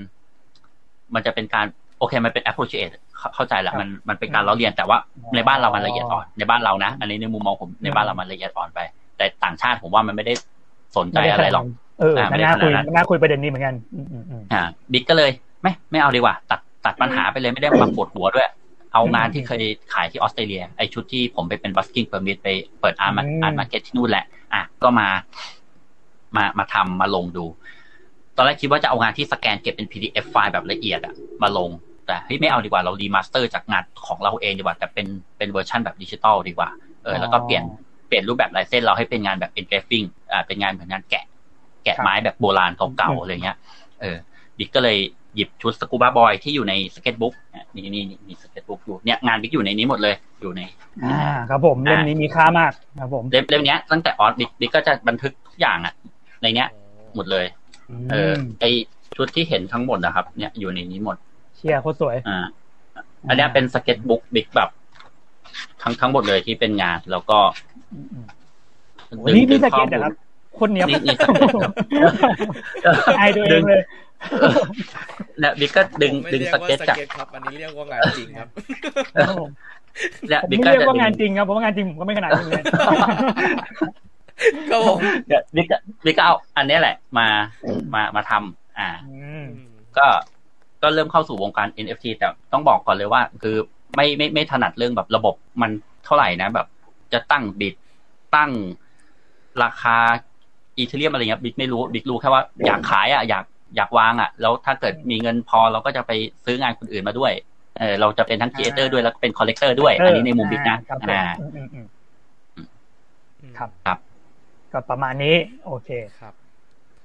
[1.14, 1.66] มันจะเป็นการ
[2.00, 4.98] โอเค มันเป็น appropriate เข้าเข้าใจละมันมันเป็นการล้อเลียนแต่ว่า
[5.36, 8.80] ในบ้านเรามันละเอียดอ่อนในบ้านเรานะ อันนี้ในมุมมองผมในบ้านเรามันละเอียดอ่อนไป
[9.18, 10.34] แต่ต่างชาติผมว่ามันไม่ได้
[10.98, 11.66] สนใจอะไรหรอก
[12.00, 15.32] เอออ่าไม่ได้น่าคุยขนาดนั้นน่าคุยประเด็นนี้เหมือนกันอืมอืมอืมอ่าบิ๊กก็เลย
[15.62, 18.48] ไม่ไม่เอาดีกว่า ตัดตัดปัญหาไปเลยไม่ได้มาปวดหัวด้วย
[18.94, 22.50] เอางานที่เคยขายที่ออสเตรเลีย ไอชุดที่ผมไปเป็น busking permit ไป
[22.82, 25.08] เปิด art mar art market ที่นู่นแหละ อะก็มา
[26.36, 27.46] มามาทำมาลงดู
[28.36, 31.70] ตอนแรกคิดว่าจะเอางานที่สแกนเก็บเป็น PDF ไฟล์แบบละเอียดอะมาลง
[32.06, 35.08] แต่เฮ้ยไม่เอาดีกว่าเรา remaster จากงานของเราเองดีกว่า แต่เป็น
[35.38, 36.70] เป็นเวอร์ชันแบบดิจิตอลดีกว่า
[37.04, 37.64] เออแล้วก็เปลี่ยน
[38.08, 43.58] เปลี่ยนรูปแบบลายเส้นเราให้เป็นงานแบบ engraving อ่าเป็นงานเหมือนงานแกะแกะไม้แบบโบราณเก่าๆอะไรเงี้ย
[44.02, 44.18] เออ
[44.58, 44.98] บิ๊กก็เลย
[45.36, 47.34] หยิบชุดสกูบาบอยที่อยู่ใน sketchbook
[47.76, 50.62] นี่นี่นี่มี sketchbook อยู่เนี่ยงานบิ๊กอยู่ในนี้หมดเลยอยู่ใน
[51.04, 55.94] อ่า ครับผมเล่มนี้มีค่ามากครับผมเล่มเล่มเนี้ยตั้งแต่ออสบิ๊กบิ๊กก็จะบันทึกทุกอย่างอะ
[56.42, 56.68] ในเนี้ย
[57.16, 57.46] หมดเลย
[58.12, 58.66] เออไอ
[59.18, 61.18] ชุดที่เห็นทั้งหมดนะครับ เนี่ยอยู่ในนี้หมด
[61.56, 62.46] เชียร์โคตรสวยอ่า
[63.28, 64.70] อันเนี้ยเป็นสเก็ตบุ๊กบิ๊กแบบ
[65.82, 67.38] ทั้งทั้งหมดเลยที่เป็นงานแล้วก็
[69.08, 70.14] โอ้นี่นี่สเก็ตนะครับ
[70.62, 71.74] คนเนี้ยนี่นี่สเก็ตครับ
[73.18, 73.82] ไอตัวเองเลย
[75.40, 78.50] เนี่ยบิ๊กก็ดึงผมไม่ดึงเรียสว่าเก็ตจากครับอันนี้เรียกว่างานจริงครับ
[80.28, 82.64] เนี่ยผมบิ๊กไม่ก็เรียกจะว่าดึงานงจริงครับเพราะว่างานจริงผมก็ไม่ขนาดนี้เลย
[84.72, 87.28] ก็ผมเนี่ยบิ๊กก็บิ๊กก็เอาอันเนี้ยแหละ มา
[87.94, 89.46] มามาทำอ่าอืม
[89.98, 90.08] ก็
[90.82, 93.56] ก็เริ่มเข้าสู่วงการ NFT แต่ต้องบอกก่อนเลยว่า คือ
[93.96, 95.72] ไม่ไม่ไม่ถนัดเรื่องแบบระบบมัน
[96.06, 96.68] เท่าไหร่นะ แบบ
[97.14, 97.76] จะตั้งบิด
[98.36, 98.52] ตั้ง
[99.64, 99.98] ราคา
[100.80, 106.12] อีเทเรียมอะไรเงี้ยบิ๊กไม่รู้บิ๊กรู้แค่ว่าอยากขายอะอยากอยากวางอะ แล้วถ้าเกิดมีเงินพอเราก็จะไป
[106.46, 107.32] ซื้องานคนอื่นมาด้วย
[107.80, 113.98] เออเราจะเป็นทั้ง creator ด้วยแล้วก็เป็น collector ด้วย อันนี้ในมุมบิ๊กนะครับผมอ่าอืมอืมอืมครับครับ
[114.72, 115.90] ก็ประมาณนี้ โอเค
[116.20, 116.34] ครับ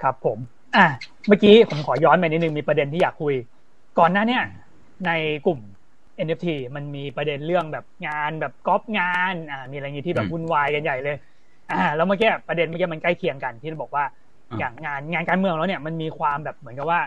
[0.02, 0.38] ครับผม
[0.76, 0.86] อะ
[1.28, 3.34] เมื่อกี้ผมขอย้อนไปนิดนึงมีประเด็นที่อยากคุย
[3.98, 4.44] ก่อนหน้าเนี่ย
[5.06, 5.10] ใน
[5.46, 5.58] กลุ่ม
[6.26, 11.16] NFT มันมีประเด็นเรื่องแบบงานแบบก๊อปงาน อ่า มีอะไรอย่างงี้ที่แบบวุ่นวายกันใหญ่เลย
[11.70, 14.04] อ่า แล้วเมื่อกี้ประเด็นเมื่อกี้มันใกล้เคียงกันที่เราบอกว่า
[14.50, 17.00] อืมอย่างงานงานการเมืองแล้วเนี่ยมันมีความแบบเหมือนกับว่า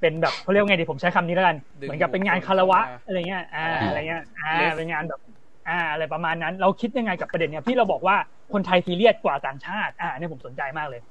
[0.00, 5.20] เป็นแบบเขาเรียกว่าไงดีผมใช้คำนี้แล้วกันดึงเหมือนกับเป็นงานคารวะอะไรเงี้ยอ่าอ่าอะไรเงี้ยอ่า Left เป็นงานแบบ
[5.68, 8.16] อ่าอะไรประมาณนั้น เราคิดยังไงกับประเด็นเนี้ยที่เราบอกว่า
[8.52, 11.02] คนไทยซีเรียสกว่าต่างชาติ อ่าเนี่ยผมสนใจมากเลย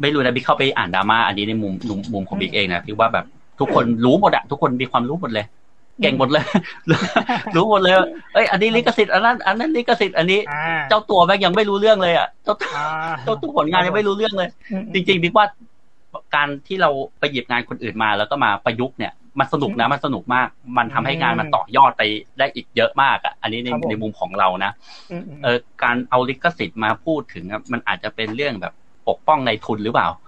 [0.00, 3.24] ไม่รู้นะบิ๊กเข้าไปอ่านดราม่าอันนี้ในมุมมุมมุมของบิ๊กเองนะพี่ว่าแบบ
[3.60, 5.44] ทุกคนรู้หมดอะทุกคนมีความรู้หมดเลย
[6.02, 6.44] เก่งหมดเลย
[7.56, 12.86] รู้หมดเลยว่าเอ้ย อันนี้ลิขสิทธิ์ อันนั้น อันนั้นลิขสิทธิ์ อันนี้อ่าเจ้าตัวแม่งยังไม่รู้เรื่องเลยอะ เจ้าตัวอ่า
[13.24, 15.46] เจ้าตัวผลงานยังไม่รู้เรื่องเลยอืมจริงๆบิ๊กว่า
[16.34, 22.02] การที่เราไปหยิบงานคนอื่นมา แล้วก็มาประยุกต์เนี่ย มันสนุกนะ มันสนุกมาก มันทำให้งานมันต่อยอดไป
[22.38, 24.72] ได้อีกเยอะมากอะ อันนี้ในครับผมในมุมของเรานะ
[25.10, 28.72] อืมอืมเออการเอาลิขสิทธิ์มาพูดถึงอะมันอาจจะเป็นเรื่องแบบ
[29.08, 30.27] ปกป้องในทุนหรือเปล่าอ๋อ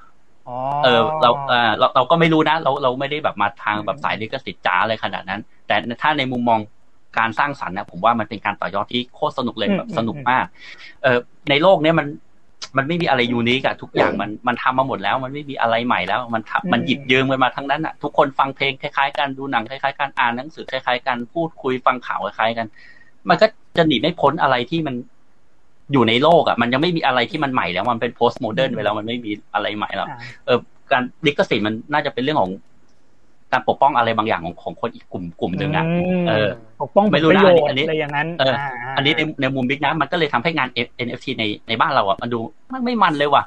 [0.84, 6.60] เออเราเออเราเราก็ไม่รู้นะ เราเราไม่ได้แบบมาทางแบบสายลิขสิทธิ์จ๋าอะไรขนาดนั้น แต่ถ้าในมุมมอง
[7.18, 10.44] การสร้างสรรค์นะผมว่ามันเป็นการต่อยอดที่โคตรสนุกเลยแบบสนุกมาก
[11.02, 11.18] เออ
[11.50, 12.06] ในโลกเนี้ยมัน
[12.76, 22.66] มันไม่มีอะไรยูนิคอะทุกอย่างมันมันทำมาหมดแล้ว มันไม่มีอะไรใหม่แล้ว มันทำมันหยิบยืมกันมาทั้งนั้นอะทุกคนฟังเพลงคล้ายๆกันดูหนังคล้ายๆกันอ่านหนังสือคล้ายๆกันพูดคุยฟังข่าวคล้ายๆกัน
[23.28, 24.94] มันก็จะหนีไม่พ้นอะไรที่มัน
[25.92, 30.58] อยู่ในโลกอะมันยังไม่มีอะไรที่มันใหม่แล้วมันเป็นโพสต์โมเดิร์นไปแล้วมันไม่มีอะไรใหม่แล้วอ่าเออ
[30.92, 32.52] การลิขสิทธิ์มันน่าจะเป็นเรื่องของ
[33.52, 35.84] การปกป้องอะไรบางอย่างของของคนอีกกลุ่มกลุ่มหนึ่งอะ
[36.20, 36.48] มเออ
[36.82, 40.68] ปกป้องผไม่ลรู้ประนะโยอันนี้ชน์อะไรอย่างนั้นเอออ่าอันนี้ในในมุมบิ๊กนะมันก็เลยทำให้งาน
[41.06, 42.38] NFT ในในบ้านเราอะมันดู
[42.72, 43.44] มันไม่มันเลยว่ะ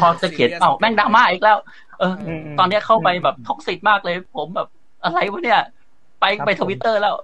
[0.00, 1.58] พอจะเขียนเอ้าแม่งดราม่าอีกแล้ว
[1.98, 4.68] เอออืมตอนเนี้ยเข้าไปแบบท็อกซิกมากเลย ผมแบบ
[5.04, 5.60] อะไรวะเนี่ย
[6.20, 7.14] ไปครับไปผมทวิตเตอร์แล้ว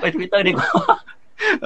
[0.00, 0.68] ไปทวิตเตอร์ดีกว่า
[1.62, 1.64] เ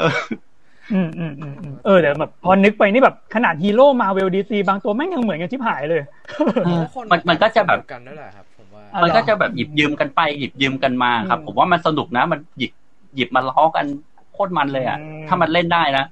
[0.92, 6.02] อออืมอืมอืมอืมเออแต่แบบพอนึกไปนี่แบบขนาดฮีโร่มาเวลดีซีบางตัวแม่งยังเหมือนกันที่หายเลย
[7.10, 12.72] มันมันก็จะแบบกันนั่นแหละครับผมว่าอะมันก็จะแบบหยิบยืมกันไปหยิบยืมกันมาครับอืมผมว่ามันสนุกนะ มันหยิบ
[13.16, 13.86] หยิบมาล้อกัน
[14.32, 16.04] โคตรมันเลยอะอืมถ้ามันเล่นได้นะ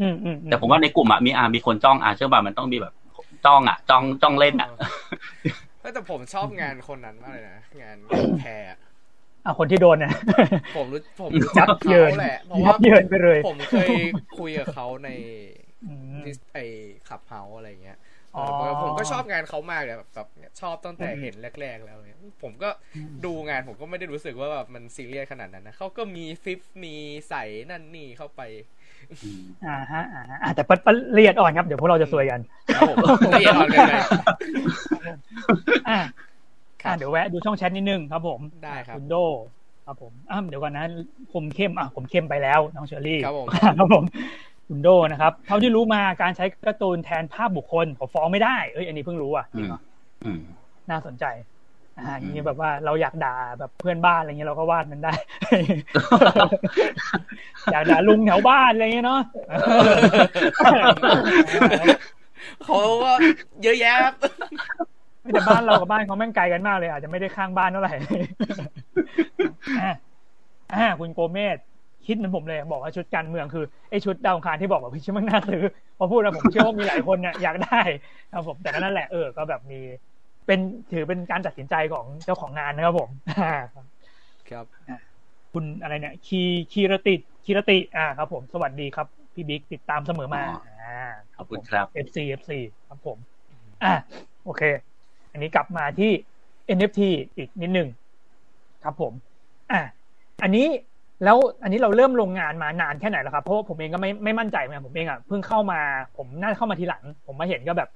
[0.00, 2.92] อืมอืมแต่ผมว่าในกลุ่มอะมีอ่ามีคนจ้องอะเชื่อป่ะมันต้องมีแบบ
[3.46, 4.68] จ้องอะ จ้องจ้องเล่นอะ
[5.80, 7.96] เฮ้ยแต่ผมชอบงานคนนั้นมากเลยนะงาน
[8.40, 8.50] แพร
[9.48, 10.12] อะอะคนที่โดนเนี่ย
[10.74, 13.92] ผมรู้ผมยัรู้จักบเยินเขาแหละเพราะยัว่าบเยินไปเลย ผมเคย
[14.38, 15.08] คุยกับเขาใน
[15.82, 16.58] อืมที่ไอ
[17.08, 17.98] ขับเฮาอะไรเงี้ย
[18.34, 20.28] อ๋อเออผมก็ชอบงานเขามากเลยแบบแบบ
[20.60, 22.70] ชอบตั้งแต่อืมเห็นแรก ๆ แล้วเนี่ยผมก็
[23.24, 26.94] ดูงานผมก็ไม่ได้รู้สึกว่าแบบมันซีเรียสขนาดนั้นนะเขาก็มีฟิปมี
[27.28, 28.40] ใส่นั่นนี่เข้าไป
[29.64, 30.76] อ่าฮะอ่าฮะอะแต่ปะ
[31.16, 32.40] ละเอียดอ่อนครับ เดี๋ยวพวกเราจะซวยกัน
[32.74, 33.00] ครับผม
[33.32, 33.92] ละเอียดอ่อนเกันไป
[36.84, 39.14] อะครัอะบเดี๋ยวแวะดูช่องแชทนิดนึงครับ ผมได้ครับคุณโด
[39.86, 40.84] ครับผมอะเดี๋ยวก่อนนะ
[41.32, 43.46] ผมเข้มอะผมเข้มไปแล้วน้องเชอรี่ครับผม
[43.78, 44.04] ครับผม
[44.68, 49.80] คุณโดนะครับเท่าที่รู้มาการใช้การ์ตูนแทนภาพบุคคลขอฟ้องไม่ได้เอ้ยอันนี้เพิ่งรู้อะจริงเหรอ
[50.24, 50.40] อืม
[50.90, 51.24] น่าสนใจ
[51.98, 55.12] อ่าอืมอย่างนี้แบบว่าเราอยากด่าแบบเพื่อนบ้านอะไรเงี้ยเราก็วาดมันได้
[57.72, 59.20] อยากด่าลุงแถวบ้านอะไรเงี้ยเนาะ
[62.64, 63.12] เขาก็
[63.62, 64.14] เยอะแยะครับ
[65.32, 67.92] แต่บ้านเรากับบ้านเขาแม่งไกลกันมากเลย อาจจะไม่ได้ข้างบ้านเท่าไหร่
[69.80, 69.92] อะ
[70.70, 71.58] อ่าคุณโกเมส
[72.06, 75.62] คิดเหมือนผมเลยบอกว่าชุดการเมืองคือไอ้ชุดดาวอังคารที่บอกว่าพี่ชื่อมันน่าซื้อ
[75.98, 77.80] พอพูดแล้วผมเชื่อว่ามีหลายคนเนี่ยอยากได้
[78.32, 79.76] ครับผมแต่ก็นั่นแหละเออก็แบบมี
[80.46, 80.58] เป็น
[80.90, 83.10] ถือเป็นการตัดสินใจของเจ้าของงานนะครับผม
[84.48, 84.66] ครับ
[85.52, 86.36] คุณอะไรเนี่ย คี
[86.72, 87.14] คีรติ
[87.44, 90.92] คีรติอ่าครับ ผมสวัสดีครับ พี่บิ๊กติดตามเสมอมาอ๋ออ่อ่า
[91.36, 92.50] ขอบคุณครับ FC FC
[92.86, 93.18] ครับผม
[93.82, 93.88] อ่า
[94.44, 94.87] โอเคอั
[95.38, 96.10] นนี้กลับมาที่
[96.76, 97.00] NFT
[97.36, 97.88] อีกนิดหนึ่ง
[98.84, 99.12] ครับผม
[99.72, 99.80] อ่า
[100.42, 100.66] อันนี้
[101.24, 105.80] แล้วอันนี้เราเริ่มลงงานมานานแค่ไหนแล้วครับเพราะว่าผมเองก็ไม่ไม่มั่นใจเหมือนกันผมเองอะเพิ่งเข้ามา
[106.16, 107.90] ผมน่าจะเข้ามาทีหลัง ผมมาเห็นก็แบบ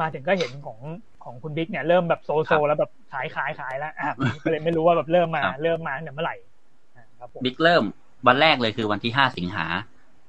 [0.00, 0.78] มาถึงก็เห็นของ
[1.24, 6.36] ของคุณบิ๊กเนี่ยเริ่มแบบโซโซครับแล้วแบบขายขายขายแล้วอะผมก็เลยไม่รู้ว่าแบบเริ่มมาครับเริ่มมาตั้งแต่เมื่อไหร่
[6.96, 7.84] อ่าครับผมบิ๊กเริ่ม
[8.26, 9.64] วันแรกเลยคือวันที่ห้าสิงหา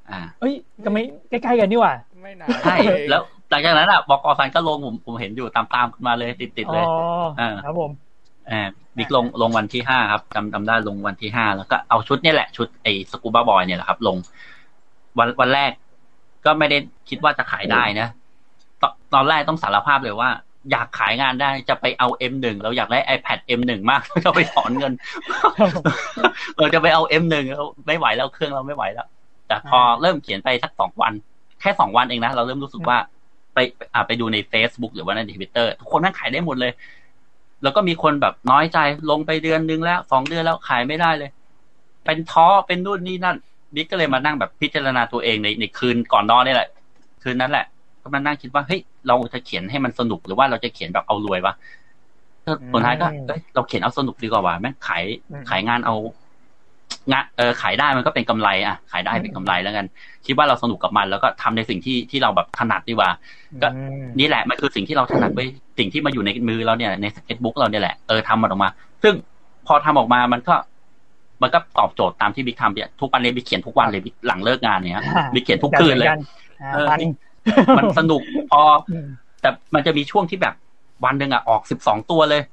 [0.10, 0.54] อ่าเอ้ย
[0.86, 1.94] ก็ไม่ใกล้ๆกันนี่หว่า
[2.24, 2.76] ไม่นานใช่
[3.10, 3.22] แล้ว
[3.54, 6.94] หลังจากนั้นอะบอกอฟันก็ลงผมผมเห็นอยู่ตามตามๆกันมาเลยติดติดๆเลยอ๋อ
[7.40, 7.92] อ่าครับผม
[8.52, 8.62] อ่า
[8.98, 14.18] บิ๊กลงลงวันที่ห้าครับจำจำได้ลงวันที่ห้าแล้วก็เอาชุดเนี่ยแหละชุดไอ้สกูบ้าบอยเนี่ยแหละครับ ลง
[15.18, 15.72] วันวันแรก
[16.46, 16.78] ก็ไม่ได้
[17.10, 18.08] คิดว่าจะขายได้นะ
[18.82, 20.30] ตอนตอนแรกต้องสารภาพเลยว่า
[20.72, 24.94] อยากขายงานได้จะไปเอา M1 เราอยากได้ iPad M1 มากจะไปถอนเงิน
[26.58, 29.08] เราจะไปเอา M1 แล้วไม่ไหวแล้วเครื่องเราไม่ไหวแล้ว
[29.48, 31.14] แต่พอเริ่มเขียนไปสักสองวัน
[31.62, 32.98] แค่สองวันเองนะเราเริ่มรู้สึกว่า
[33.54, 33.58] ไป
[33.94, 36.72] อ่าไปดูใน Facebook หรือว่าในทวิตเตอร์ทุกคนนั่งขายได้หมดเลย
[37.64, 38.78] แล้วก็มีคนแบบน้อยใจ
[39.10, 41.30] ลงไปเดือนนึงแล้วสองเดือนแล้วขายไม่ได้เลย
[42.06, 43.38] เป็นท้อเป็นนู่นนี่นั่น
[43.76, 46.70] บิ๊กก็เลยมานั่งแบบพิจารณาตัวเองในในคืนก่อนนอนนี่แหละ
[47.24, 47.66] คืนนั้นแหละ
[48.02, 51.54] ก็มานั่งคิดว่าเฮ้ยเราจะเขียนให้มันสนุกหรือว่าเราจะเขียนแบบเอารวยวะ
[52.46, 55.96] ก็สุดท้ายก็เอ้ยเราเขียนเอาสนุกดีกว่าว่ะแม่งขายอืมขายงานเอา
[57.12, 59.86] งานเออขายได้มันก็เป็นกำไรอะขายได้เป็นกำไรแล้วกัน
[60.26, 63.10] คิดว่าเราสนุกกับมัน แล้วก็ทำในสิ่งที่ที่เราแบบถนัดดีกว่า
[63.64, 65.48] ก็อืมนี่แหละมันคือสิ่งที่เราถนัดไว้ย
[65.78, 68.70] สิ่งที่มาอยู่ในมือเราเนี่ยใน sketchbook เราเนี่ยแหละเออทำมันออกมา
[69.04, 69.14] ซึ่ง
[69.68, 70.56] พอทำออกมามันก็
[71.42, 77.00] มันก็ตอบโจทย์ตามที่บิ๊กทำเนี่ยทุกวันเลยบิ๊กเขียนทุกวันเลยบิ๊กหลังเลิกงานเนี่ยบิ๊กเขียนทุกคืนเลยอ่าเออพัน
[77.78, 79.08] มันสนุกพออืม
[79.42, 80.56] แต่มันจะมีช่วงที่แบบ
[81.06, 82.53] วันหนึ่งอะออกสิบสองตัวเลยอ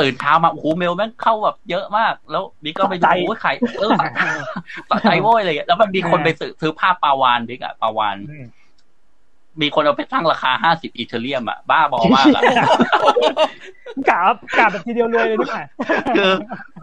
[0.00, 4.20] ตื่นเช้ามาโอ้โหเมลแม่งเข้าแบบเยอะมาก แล้วบิ๊กก็ไปดูสะใจโอ้ยขายเออสะใจ
[4.90, 8.46] สะใจโว้ยอะไรอย่างเงี้ยแล้วมันมีคนไปซื้อซื้อภาพปลาวาฬบิ๊กอะปลาวาฬอืม
[9.60, 12.42] มีคนเอาไปตั้งราคาห้าสิบ Ethereum อะบ้าบอมากอะ
[14.08, 15.64] กราบกราบแบบทีเดียวรวยเลยดีกว่า
[16.16, 16.32] คือ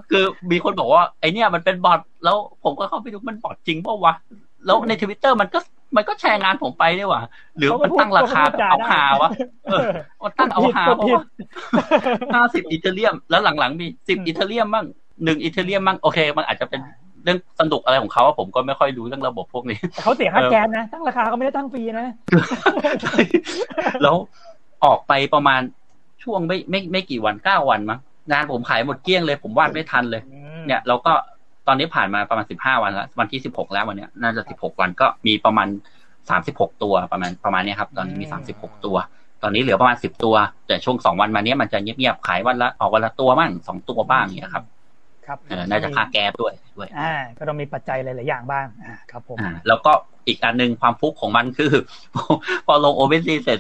[0.10, 4.14] คือมีคนบอกว่าไอเนี่ยมันเป็น bot แล้วผมก็เข้าไปดูมัน bot จริงเปล่าวะ
[4.66, 5.60] แล้วในทวิตเตอร์มันก็
[5.96, 7.22] มันก็แชร์งานผมไปนี่หว่า
[7.58, 9.30] หรือมันตั้งราคาแบบเอาหาวะ
[9.66, 9.82] เออ
[10.24, 11.26] มันตั้งเอาหาผิดเพราะผิดว่า
[12.34, 14.86] ห้าสิบอีเทเรียม แล้วหลังๆ มีสิบอีเทเรียมบ้าง
[15.24, 16.82] หนึ่งอีเทเรียมบ้างโอเค มันอาจจะเป็น
[17.24, 22.08] เรื่องสนุกอะไรของเขาอะผมก็ไม่ค่อยรู้เรื่องระบบพวกนี้แต่เขาเสียค่าแก๊สนะ ตั้งราคาเขาไม่ได้ตั้งฟรีนะ
[24.04, 24.16] แล้ว
[24.86, 25.62] ออกไปประมาณ
[26.24, 28.00] ช่วงไม่ไม่ไม่กี่วันเก้าวันมั้ง
[28.32, 30.22] งานผมขายหมดเกลี้ยงเลย ผมวาดไม่ทันเลย
[30.68, 31.14] เนี่ยเราก็
[31.68, 35.68] ตอนนี้ผ่านมาประมาณสิบห้าวันแล้ววันที่สิบหกแล้ววันเนี้ยน่าจะสิบหกวันก็มีประมาณ
[36.30, 38.98] สามสิบหกตัวประมาณประมาณเนี้ยครับ ตอนนี้มีอืมสามสิบหกตัว
[39.44, 40.36] ตอนนี้เหลือประมาณสิบตัว
[40.68, 44.64] แต่ช่วงสองวันมาเนี้ยมันจะเงียบๆขายวันละออกวันละตัวบ้างสองตัวบ้างเนี่ยครับ
[45.26, 49.92] ครับเออน่าจะค่าแก๊สด้วยด้วยอ่าก็ต้องมีปัจจัยหลายๆอย่างบ้างอ่าครับผมอ่าแล้วก็
[50.28, 51.72] อีกอันหนึ่งความฟุกของมันคือ
[52.66, 53.60] พอลงโอเ n นซีเสร็จ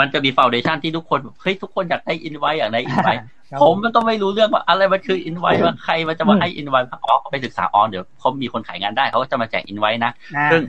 [0.00, 3.14] มันจะมีฟ u วเดชันที่ทุกคนแบบเฮ้ยทุกคนอยากได้อินไว้อยากได้อินไว้
[3.50, 10.62] ครับผมมันก็ไม่รู้เรื่องว่าอะไรมันคืออินไว้ว่าใครมันจะมาให้อินไว้อ๋อก็ไปศึกษาอ๋อเดี๋ยวเขามีคนขายงานได้เขาก็จะมาแจกอินไว้นะอ่าซึ่ง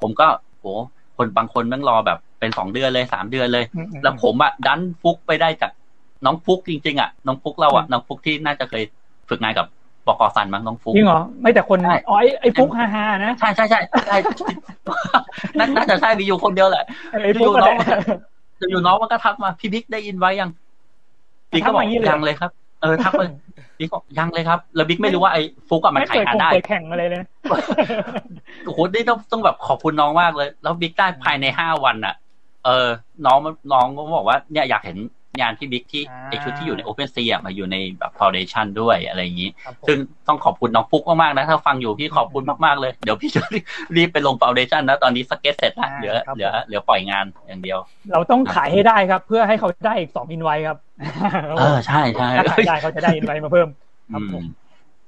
[0.00, 0.26] ผมก็
[0.60, 0.66] โห
[1.16, 5.70] คนบางคนแม่งรอแบบเป็นสองเดือนเลยสามเดือนเลยอืมอืมแล้วผมอะดันฟุกไปได้จาก
[6.24, 8.82] น้องฟุกจริงๆอะน้องฟุกเราอะน้องฟุกที่น่าจะเคย
[9.28, 9.66] ฝึกงานกับ
[10.06, 14.16] ปกสันมั้งน้องฟุกจริงเหรอไม่แต่คนใช่อ๋อไอ้ไอ้ฟุกฮาฮาๆนะใช่ใช่ใช่ใช่
[15.58, 17.76] น่าน่าจะใช่มีอยู่คนเดียวแหละไอ้ฟุกอยู่ก็น้ได้อง
[18.70, 20.50] อยู่น้องมันก็ทักมาพี่บิ๊กได้อินไว้ยัง
[21.52, 22.50] บิ๊กก็บอกทักมาอย่างนี้เลยยังเลยครับ
[22.82, 23.28] เออทักเลย
[23.78, 27.28] บิ๊กบอกยังเลยครับ แล้วบิ๊กไม่รู้ว่าไอ้ฟุกอะมันไม่ขายเปิดงานคงได้เปิดแข่งอะไรเลยนะ
[28.64, 32.14] โอ้โหนี่ต้องต้องแบบขอบคุณน้องมากเลย แล้วบิ๊กได้ภายในห้าวันอะ
[32.64, 32.88] เออ
[33.26, 34.98] น้องมันน้องก็บอกว่าเนี่ยอยากเห็น
[35.38, 43.42] งานพี่บิ๊กที่อ่าไอชุดที่อยู่ใน OpenSea อะมาอยู่ในแบบฟ u วเดชันด้วยอะไรอย่างนี้ครับผมซึ่งต้องขอบคุณน้องฟุกมากๆนะ ถ้าฟังอยู่พี่ขอบคุณมากๆเลย เดี๋ยวพี่จะ
[43.96, 47.78] รีบไปลงฟ u วเดชันนะ ตอนนี้สเก็ตเสร็จแล้วเหลือเหลือเหลือปล่อยงานอย่างเดียว
[48.12, 50.78] เราต้องขายให้ได้ครับ เพื่อให้เขาได้อีกสองอินไว้ครับ
[51.58, 53.68] เออใช่ใช่ถ้าขายได้เขาจะได้อินไว้มาเพิ่ม
[54.12, 54.60] ครับผมอืม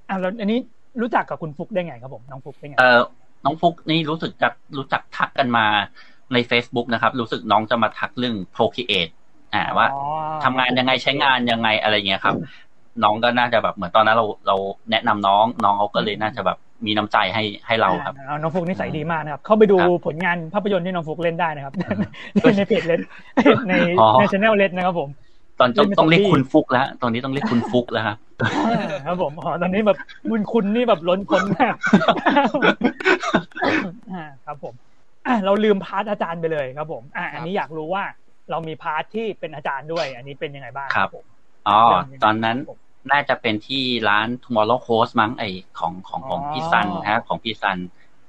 [0.08, 0.58] อะแล้วอันนี้
[1.00, 3.00] รู้จักกับคุณฟุกได้ไงครับผมน้องฟุกได้ไงเออ
[3.44, 5.66] น้องฟุกนี่รู้สึกจะรู้จักทักกันมา
[6.32, 9.12] ใน Facebook นะครับ รู้สึกน้องจะมาทักเรื่อง Procreate
[9.54, 10.02] อ่าว่าอ๋อ
[10.44, 12.34] ทำงานยังไงใช้งานยังไงอะไรเงี้ยครับ
[13.02, 14.56] น้องก็น่าจะแบบเหมือนตอนนั้นเราเรา
[14.90, 23.00] แนะนำน้องน้องเขาก็เลยน่าจะแบบมีน้ำใจให้ให้เราครับอ่าน้องฟุกนิสัยดีมากนะครับ เข้าไปดูครับผลงานภาพยนตร์ที่น้องฟุกเล่นได้นะครับอืมในเพจเล่น
[23.68, 25.08] ในอ๋อในช anel เล่นนะครับผม
[25.58, 28.16] ตอนต้องต้องเรียกคุณฟุกแล้ว ตอนนี้ต้องเรียกคุณฟุกแล้วครับ
[28.66, 29.98] อ่าครับผมอ๋อตอนนี้แบบ
[30.30, 31.74] บุญคุณนี่แบบล้นพ้นมาก
[34.12, 34.74] อ่าครับผม
[35.26, 38.04] อะเราลืม part อาจารย์ไปเลยครับผม อะอันนี้อยากรู้ว่า
[38.52, 41.24] เรามี part ที่เป็นอาจารย์ด้วย อันนี้เป็นยังไงบ้างครับผม
[41.68, 41.78] อ๋อ
[42.24, 42.56] ตอนนั้น
[43.12, 45.44] น่าจะเป็นที่ร้าน Tomorrow Host มั้งไอ
[45.78, 47.78] ของของของพี่ซันนะของพี่ซัน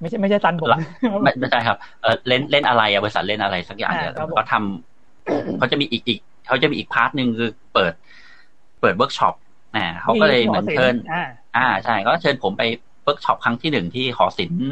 [0.01, 0.80] ไม่ใช่ไม่ใช่ตันผมละ
[1.24, 7.93] ไม่ไม่ใช่ครับเออเล่นเล่นอะไรอะบริษัทเล่นอะไรสักอย่างอ่าเนี่ยครับผมก็ทำเขาจะมีอีกอีกเขาจะมีอีก part หนึ่งคือเปิด
[8.82, 9.34] เปิดเวิร์กช็อป
[9.76, 11.24] อ่าเขาก็เลยเหมือนเชิญอ่า
[11.57, 12.63] อ่าใช่ก็เชิญผมไป
[13.03, 14.65] เวิร์กช็อปครั้งที่หนึ่งที่หอศิลป์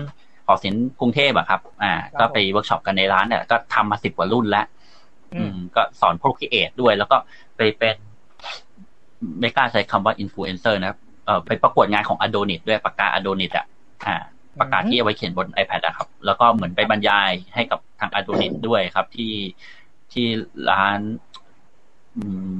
[0.47, 4.65] หอศิลป์กรุงเทพอะครับ อ่า ก็ไปเวิร์กช็อปกันในร้านเนี่ยก็ทำมาสิบกว่ารุ่นแล้ว
[5.35, 7.17] อืม ก็สอน Procreate ด้วย แล้วก็
[7.55, 7.97] ไปเป็น
[9.39, 13.65] ไม่กล้าใช้คำว่าอินฟลูเอนเซอร์นะครับเออไปประกวดงานของ Adonit ด้วยปากกา Adonit อะ
[14.07, 14.15] อ่า
[14.59, 19.33] ปากกาที่เอาไว้เขียนบน iPad อะครับ แล้วก็เหมือนไปบรรยายให้กับทาง Adonit ด้วยครับ ที่
[20.13, 20.25] ที่
[20.69, 20.99] ร้าน
[22.17, 22.23] อื
[22.53, 22.55] ม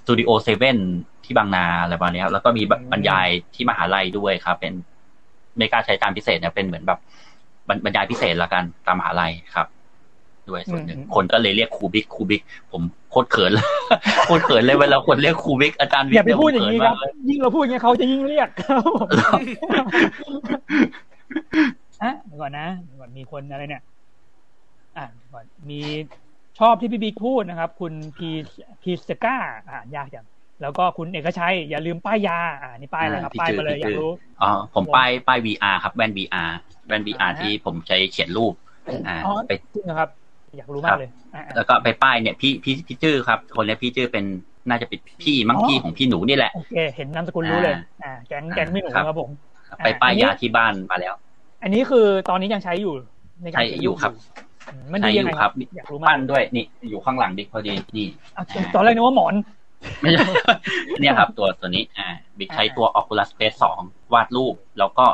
[0.00, 0.78] สตูดิโอเซเว่น
[1.24, 4.72] ที่บางนาอะไรประมาณนี้ครับแล้วก็มีบรรยายที่มหาลัยด้วยครับ เป็น
[5.56, 6.98] ไม่กล้าใช้ตามพิเศษเนี่ยเป็นเหมือนแบบ
[7.68, 9.66] บรรบรรยายพิเศษละกันตามมหาลัยครับ
[10.50, 12.42] ด้วยส่วนหนึ่งอืมคนก็เลยเรียกครูบิ๊กครูบิ๊ก
[12.72, 13.66] ผมโคตรเขินเลย
[14.26, 16.96] โคตรเขินเลยเวลาคนเรียกครูบิ๊กอาจารย์บิ๊อย่ากไปพูดอย่างนี้นี้ครับ
[17.28, 19.06] ยิ่งเราพูดอย่างนี้เขาจะยิ่งเรียกครับผม
[22.02, 23.82] อะเดี๋ยวก่อนนะเดี๋ยวก่อนมีคนอะไรเนี่ย
[24.96, 25.80] อะเดี๋ยวก่อนมี
[26.58, 28.28] ชอบที่พี่บิ๊กพูดนะครับ คุณพี
[28.82, 29.36] พีสก้า
[29.70, 30.26] อ่านยากจัง
[30.62, 36.50] แล้วก็คุณเอกชัย อย่าลืมป้ายยา อ่านี่ป้ายอะไรครับ ป้ายมาเลยอยากรู้อ๋อผมป้ายป้าย VR ครับแว่น VR
[36.86, 38.54] แว่น VR อ่าฮะที่ผมใช้เขียนรูป
[39.06, 40.08] อ่าอ๋อไปจริงเหรอครับ
[40.56, 44.24] อยากรู้มากเลยอะอะแล้วก็ไปป้ายเนี่ยพี่พี่พี่จื้อครับ คนเนี้ยพี่จื้อเป็น
[44.68, 49.30] น่าจะเป็นพี่มั้งอ๋อพี่ของพี่หนูนี่แหละโอเคเห็นนามสกุลรู้เลย อ่าแก๊งแก๊งไม่หนูครับครับผม
[49.84, 51.14] ไปป้ายอันนี้ยาที่บ้านมาแล้ว
[51.62, 52.94] อันนี้คือตอนนี้ยังใช้อยู่
[53.42, 54.12] ในการใช้เขีนอยู่ครับ
[54.70, 58.42] อืมมันใช้ดีอยังยู่ไงครับอยากรู้มาปั้กนด้วยนี่อยู่ข้างหลังบิ๊กพอดีนี่อะ
[58.74, 59.34] ตอนแรกนึกว่าหมอน
[60.00, 60.24] ไม่ใช่
[61.00, 65.06] เนี่ยครับ ตัวตัวนี้ อ่า บิ๊กใช้ตัว Oculus Quest 2วาดรูป แล้วก็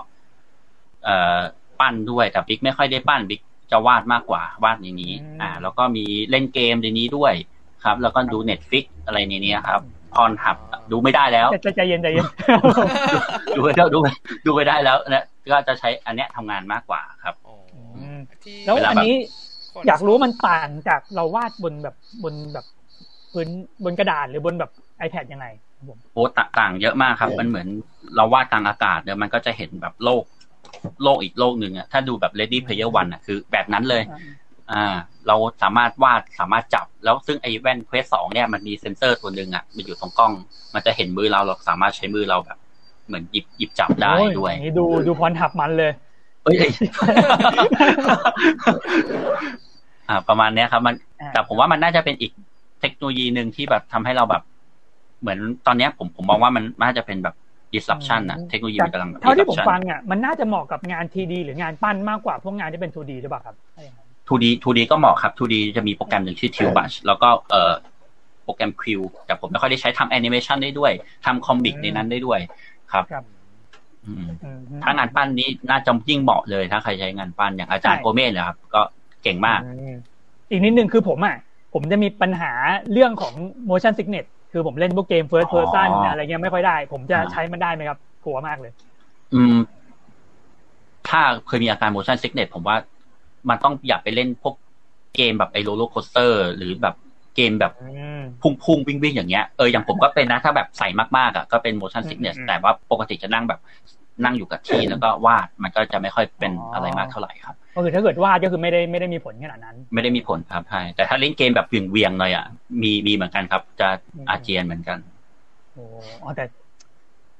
[1.05, 1.39] เอ่อ
[1.80, 7.34] ปั้นด้วยแต่บิ๊กไม่ค่อยได้ปั้นบิ๊ก จะวาดมากกว่าวาดในนี้อืมอ่า แล้วก็มีเล่นเกมในนี้ด้วย
[7.84, 9.80] ครับ แล้วก็ดู Netflix อะไรในนี้ครับ
[10.14, 10.57] Pornhub
[10.90, 12.26] ดูไม่ได้แล้วใจใจใจเย็นใจเย็น
[13.56, 14.06] ดูไปแล้วดูไป
[14.46, 17.56] ดูไปได้แล้วนะก็จะใช้อันเนี้ยทำงานมากกว่าครับอ๋อ
[18.16, 19.16] มที่แล้วเวลาอันแบบนี้
[19.72, 22.66] คนอยากรู้มันต่างจากเราวาดบนแบบบนแบบ
[23.32, 23.48] พื้น
[23.84, 24.70] บนกระดาษหรือบนแบบ
[25.06, 25.46] iPad ยังไง
[25.76, 27.68] ครับผมโอ้ตต่างเยอะมากครับ มันเหมือน
[28.16, 30.24] เราวาดกลางอากาศเนี่ยมันก็จะเห็นแบบโลก
[31.02, 34.02] โลกอีกโลกหนึ่งอะถ้าดูแบบ Ready Player One อะคือแบบนั้นเลย
[34.72, 34.96] อ่า
[35.28, 40.32] เราสามารถวาดสามารถจับ แล้วซึ่งไอ้แว่นเควสสองเนี่ยมันมีเซ็นเซอร์ตัวหนึ่งอะมันอยู่ตรงกล้อง
[40.74, 42.58] มันจะเห็นมือเราเราสามารถใช้มือเราแบบ
[43.06, 45.92] เหมือนหยิบหยิบจับได้โอ้ด้วยอย่างนี้ดูดูพรหับมันเลย
[46.44, 46.56] เอ้ย
[50.08, 52.32] อ่า ประมาณเนี้ยครับ มันอ่าแต่ผมว่ามันน่าจะเป็นอีก
[52.80, 54.42] เทคโนโลยีหนึ่งที่แบบทำให้เราแบบ
[55.20, 57.34] เหมือนตอนเนี้ยผมผมมองว่ามันน่าจะเป็นแบบ
[57.76, 67.72] disruption นะเทคโนโลยีมันกำลังแบบเท่าที่ผม disruption ฟังอะมันน่าจะเหมาะกับงาน 3D หรืองานปั้นมากกว่าพวกงานที่เป็น 2D หรือเปล่าครับถ้าอย่างนั้น 2D 2D ก็เหมาะครับ 2D จะมีโปรแกรมหนึ่งชื่อ Tilbush แล้วก็เอ่อ
[68.44, 68.82] โปรแกรม Q
[69.26, 70.92] แต่ผมไม่ค่อยได้ใช้ทำแอนิเมชันได้ด้วย
[71.24, 72.40] ทำคอมิกในนั้นได้ด้วย
[72.92, 73.24] ครับครับ
[74.04, 78.80] อืมอืมถ้างานปั้นนี้น่าจะยิ่งเหมาะเลยถ้าใครใช้งานปั้นอย่างอาจารย์ใช่โกเมสเลยครับ ก็
[79.22, 79.96] เก่งมากอืม
[80.50, 81.36] อีกนิดนึงคือผมอะ
[81.74, 82.52] ผมจะมีปัญหา
[82.92, 83.34] เรื่องของ
[83.68, 84.26] motion sickness
[84.57, 88.72] คือผมเล่นพวกเกม first person อ๋อออะไรเงี้ยไม่ค่อยได้ ผมจะอ่าใช้มันได้ไหมครับกลัวมากเลย
[89.34, 89.57] อืม
[91.09, 92.76] ถ้าเคยมีอาการ motion sickness ผมว่า
[93.48, 94.54] มันต้องอย่าไปเล่นพวก
[95.16, 96.94] เกมแบบไอ roller coaster หรือแบบ
[97.36, 97.88] เกมแบบอื
[98.20, 103.61] มพุ่งพุ่งวิ่งวิ่งอย่างเงี้ยเอออย่างผมก็เป็นนะ ถ้าแบบใส่มากๆอะก็เป็น motion sickness อืมแต่ว่าปกติจะนั่งแบบ
[104.24, 112.46] นั่งอยู่กับที่แล้วก็วาดมันก็จะไม่ค่อยเป็นอ๋อออะไรมากเท่าไหร่ครับก็คือถ้าเกิดวาดก็คือไม่ได้ไม่ได้มีผลขนาดนั้น ไม่ได้มีผลครับใช่แต่ถ้าเล่นเกมแบบเหวี่ยงๆหน่อยอะ
[112.82, 114.98] มีมีเหมือนกันครับ จะอืมอาเจียนเหมือนกัน
[115.74, 115.84] โอ้
[116.22, 116.44] อ๋อแต่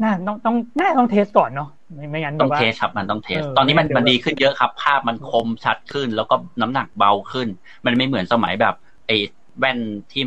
[0.03, 7.49] น่าต้องต้องน่าต้อง test ก่อนเนาะไม่ไม่งั้นแบต้อง test ครับมันต้อง test เออตอนนี้มันเดี๋ยวมันดีขึ้นเยอะครับ ภาพมันคมชัดขึ้น แล้วก็น้ำหนักเบาขึ้น
[7.87, 8.75] มันไม่เหมือนสมัยแบบ
[9.07, 9.17] ไอ้
[9.59, 9.79] แว่น
[10.13, 10.23] ที่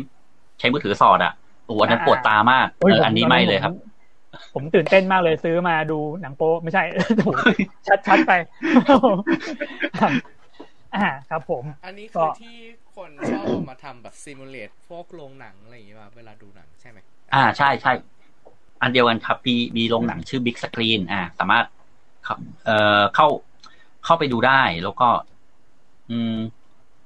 [0.58, 1.32] ใช้มือถือสอดอะ
[1.66, 3.72] โอ้โหอันนั้นปวดตามากโอ้ยเออผมอันนี้ไม่เลยครับ
[4.32, 6.82] ผมผมตื่นเต้นมากเลยซื้อมาดูหนังโป๊ไม่ใช่
[7.20, 7.34] ถูก
[7.88, 8.32] ชัดชัดไป
[10.96, 12.56] อ่าครับผม อันนี้ก็คือที่
[12.96, 16.98] คนชอบเอามาทำแบบซิมูเลตพวกโรงหนังอะไรอย่างเงี้ยป่ะเวลาดูหนังใช่ไหม
[17.34, 17.92] อ่าใช่ใช่
[18.82, 21.66] อันเดียวกันครับมีมีโรงหนังชื่อ Big Screen อ่า สามารถ
[22.24, 23.28] เข้าเอ่อเข้า
[24.04, 25.08] เข้าไปดูได้แล้วก็
[26.10, 26.36] อืม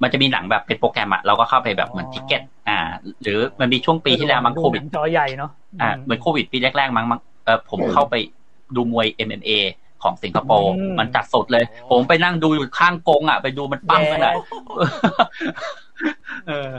[0.03, 2.79] มันจะมีหนังแบบเป็นโปรแกรมอะเราก็เข้าไปแบบเหมือนทิกเก็ต อ่า
[3.23, 8.15] หรือมันมีช่วงปีที่แล้วมั้งโควิดหนัจอใหญ่เนาะอ่าเหมือนโควิดปีแรกๆมั้งมั้งเออผมเข้าไป
[8.77, 9.51] ดูมวย MMA
[10.03, 14.43] ของสิงคโปร์อืมมันจัดสดเลย ผมไปนั่งดูอยู่ข้างกรงอะ ไปดูมันปั้มกันอะแย่
[16.49, 16.71] เออ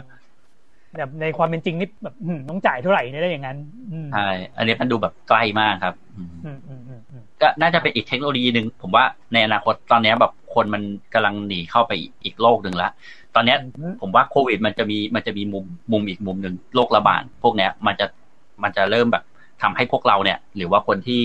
[0.98, 3.58] แบบในความเป็นจริงนี่แบบอืมต้องจ่ายเท่าไหร่เนี่ยได้อย่างนั้น
[3.92, 10.84] อืมใช่อันนี้มันดูแบบใกล้มากครับอืมอืมอืมอืมอืมก็น่าจะเป็นอีกเทคโนโลยีหนึ่งผมว่าในอนาคตตอนเนี้ยแบบ คนมัน
[11.14, 11.92] กำลังหนีเข้าไป
[12.24, 12.92] อีกโลกหนึ่งแล้ว
[13.36, 18.06] ตอนเนี้ยอืมผมว่าโควิด มันจะมีมันจะมีมุมมุมอีกมุมหนึ่งโรคระบาดพวกเนี้ย มันจะ
[18.64, 19.24] มันจะเริ่มแบบ
[19.62, 21.22] ทำให้พวกเราเนี่ย หรือว่าคนที่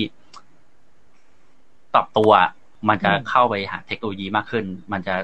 [1.93, 2.31] ปรับตัว
[2.89, 5.15] มันจะเข้าไปหาเทคโนโลยีมากขึ้น มันจะ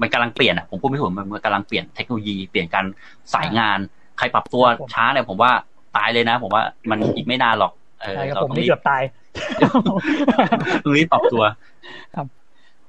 [0.00, 2.84] มันกำลังเปลี่ยนอะผมพูดไม่ถูกมันมันกำลังเปลี่ยนเทคโนโลยีเปลี่ยนการ
[3.34, 3.78] สายงาน
[4.18, 4.64] ใครปรับตัว
[4.94, 5.50] ช้าเนี่ยผมว่า
[5.96, 9.02] ตายเลยนะ ผมว่ามันอีกไม่นานหรอก เออใช่ครับเราผมต้องนี่รีเกืบอบตาย
[10.84, 11.42] ต้องรีบปรับตัว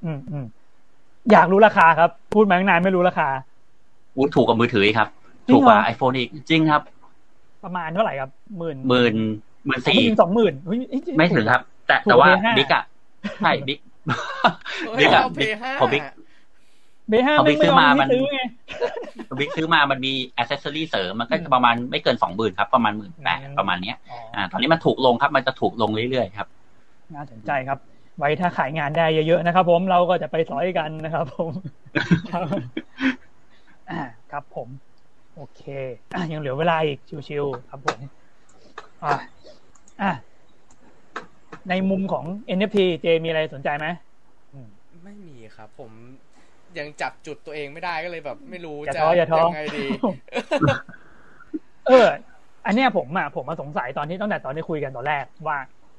[0.06, 0.46] อืมอืม
[1.32, 3.30] อยากรู้ราคาครับ พูดมาตั้งนานไม่รู้ราคา
[4.16, 5.10] อู้ถูกกว่ามือถืออีกครับ
[5.48, 6.82] จริงถูกกว่าเหรอไอโฟนอีกจริงครับ
[7.64, 9.16] ประมาณเท่าไหร่ครับหมื่นหมื่น
[9.66, 12.84] หมื่นสี่สองหมื่นเฮ้ยเอ้ยไม่ถึงครับ แต่ถูกแต่ว่ากว่า Play 5บิ๊กอะ
[13.42, 13.80] ใช่บิ๊ก
[14.84, 16.04] เฮ้ยบิ๊กอะเอาเพบิ๊กย์ห้าพอบิ๊ก
[17.10, 18.40] เบห้าพอไม่บิ๊กซื้ไม่อเอามามัไม่นซื้อไง
[19.40, 26.48] บิ๊กซื้อมามันมีอ c เซสซอรี่เสริมมันก็อืจะมประมาณไม่เกินสองหมื่นครับ ประมาณหมื่นแปดอืมประมาณเนี้ยอ๋ออ่า ตอนนี้มันถูกลงครับ มันจะถูกลงเรื่อยๆครับ
[27.16, 27.80] น่าสนใจครับ
[28.18, 31.52] ไว้ถ้าขายงานได้เยอะๆนะครับผมเราก็จะไปซอยกันนะครับผม
[32.32, 32.46] ครับ
[33.90, 34.02] อ่า
[34.32, 34.68] ครับผม
[35.36, 35.62] โอเค
[36.14, 38.00] อะยังเหลือเวลาอีกชิวๆครับผม
[39.04, 39.16] อะ
[40.02, 40.12] อะ
[41.70, 43.88] ในมุมของ NFT เจมีอะไรสนใจไหม
[44.54, 44.70] อืม
[45.04, 45.92] ไม่มีครับ ผม
[46.80, 49.86] ยังจับจุดตัวเองไม่ได้ก็เลยแบบ ไม่รู้อย่าจะท้ออย่าท้องไงดี
[51.88, 52.08] เออ
[52.66, 55.58] อันเนี้ยผมอะผมมาสงสัยตอนที่ตั้งแต่ตอนที่คุยกันตอนแรกว่า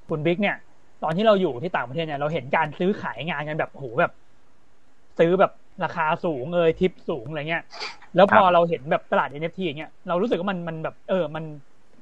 [0.08, 0.56] คุณบิ๊กเนี่ย
[1.03, 4.12] ตอนที่เราอยู่ที่ต่างประเทศเนี่ยเราเห็นการซื้อขายงานกันแบบโอ้โหแบบ
[5.18, 5.53] ซื้อแบบ
[5.84, 7.62] ราคาสูงเอยทิปสูงอะไรเงี้ย
[8.16, 11.44] แล้วพอครับเราเห็นแบบตลาด NFT อย่างเงี้ยเรารู้สึกว่ามันมันแบบ เออ มัน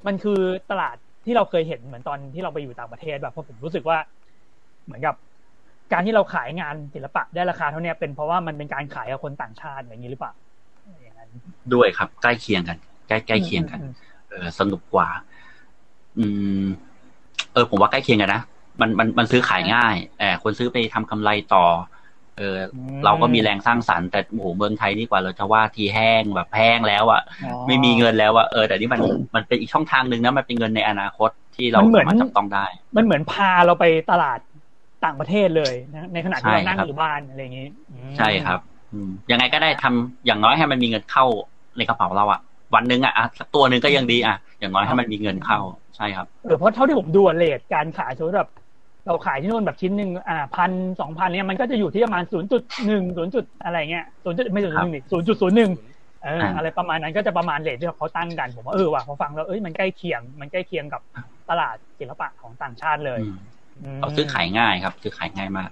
[0.06, 0.40] มันคือ
[0.70, 3.98] ตลาดที่เราเคยเห็นเหมือนตอนที่เราไปอยู่ต่างประเทศแบบเพราะผมรู้สึกว่า
[4.84, 5.14] เหมือนกับ
[5.92, 10.32] การที่เราขายงานศิลปะได้ราคาเท่าเนี้ยเป็นเพราะว่ามันเป็นการขายกับคนต่างชาติอย่างนี้หรือเปล่า
[11.02, 11.30] อย่างนั้น
[11.74, 12.78] ด้วยครับ ใกล้เคียงกัน
[13.08, 13.92] ใกล้ใกล้เคียงกันอืม
[14.28, 15.08] เออสนุกกว่า
[16.18, 16.24] อื
[16.64, 16.66] ม
[17.52, 18.42] เออ ผมว่าใกล้เคียงกันนะ
[18.80, 21.64] มันมันมันซื้อขายง่ายแอบคนซื้อไปทำกำไรต่อ
[22.38, 29.00] เอออืมเราก็มีแรงสร้างสรรค์แต่โอ้โหเมืองไทยนี่กว่าเราจะว่าทีแห้งแบบแห้งแล้วอะอ๋อไม่มีเงินแล้วอะเออแต่นี่มัน
[29.34, 32.66] มันเป็นอีกช่องทางหนึ่งนะมันเป็นเงินในอนาคตที่เรามันเหมือนสามารถจับต้องได้
[32.96, 34.38] มันเหมือนพาเราไปตลาด
[35.04, 38.60] ต่างประเทศเลยนะในขณะที่เราใช่นั่งครับอยู่บ้านอะไรอย่างนี้อืมใช่ครับ
[38.92, 41.24] อืมยังไงก็ได้ทำอย่างน้อยให้มันมีเงินเข้า
[41.76, 42.40] ในกระเป๋าเราอะ
[42.74, 45.58] วันหนึ่งอะอะสักตัวหนึ่งก็ยังดีอะอย่างน้อยให้มันมีเงินเข้า
[45.96, 48.50] ใช่ครับเออเพราะเท่าที่ผมดูอะเลทการขายสมมติแบบ
[49.06, 55.70] เราขายที่นู่นแบบชิ้นหนึ่งอ่าพันสองพันเนี่ยมันก็จะอยู่ที่ประมาณศูนย์จุดหนึ่งศูนย์จุดอะไรเงี้ยศูนย์จุดไม่ศูนย์จุดหนึ่งศูนย์จุดศูนย์หนึ่ง
[56.24, 61.02] เอออ่าอะไรประมาณนั้นก็จะประมาณเลทที่เขาตั้งกันผมว่าเออว่ะพอฟังแล้วเอ้ยมันใกล้เคียง มันใกล้เคียงกับ
[61.50, 63.20] ตลาดศิลปะของต่างชาติเลย
[63.82, 65.70] อืมเราซื้อขายง่ายครับ ซื้อขายง่ายมาก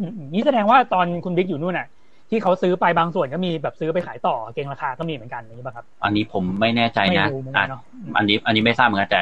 [0.00, 1.88] อืมอืมนี่แสดงว่าตอนคุณบิ๊กอยู่นู่นน่ะ
[2.30, 9.20] ที่เขาซื้อไปบางส่วนก็มีแบบซื้อไปขายต่อเก็งราคาก็มีเหมือนกันอย่างนี้ป่ะครับ อันนี้ผมไม่แน่ใจไม่นะรู้เหมือนอะกันเนาะอืมอันนี้ อันนี้ไม่ทราบเหมือนกันแต่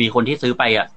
[0.00, 0.95] มีคนที่ซื้อไปอะเอ่อ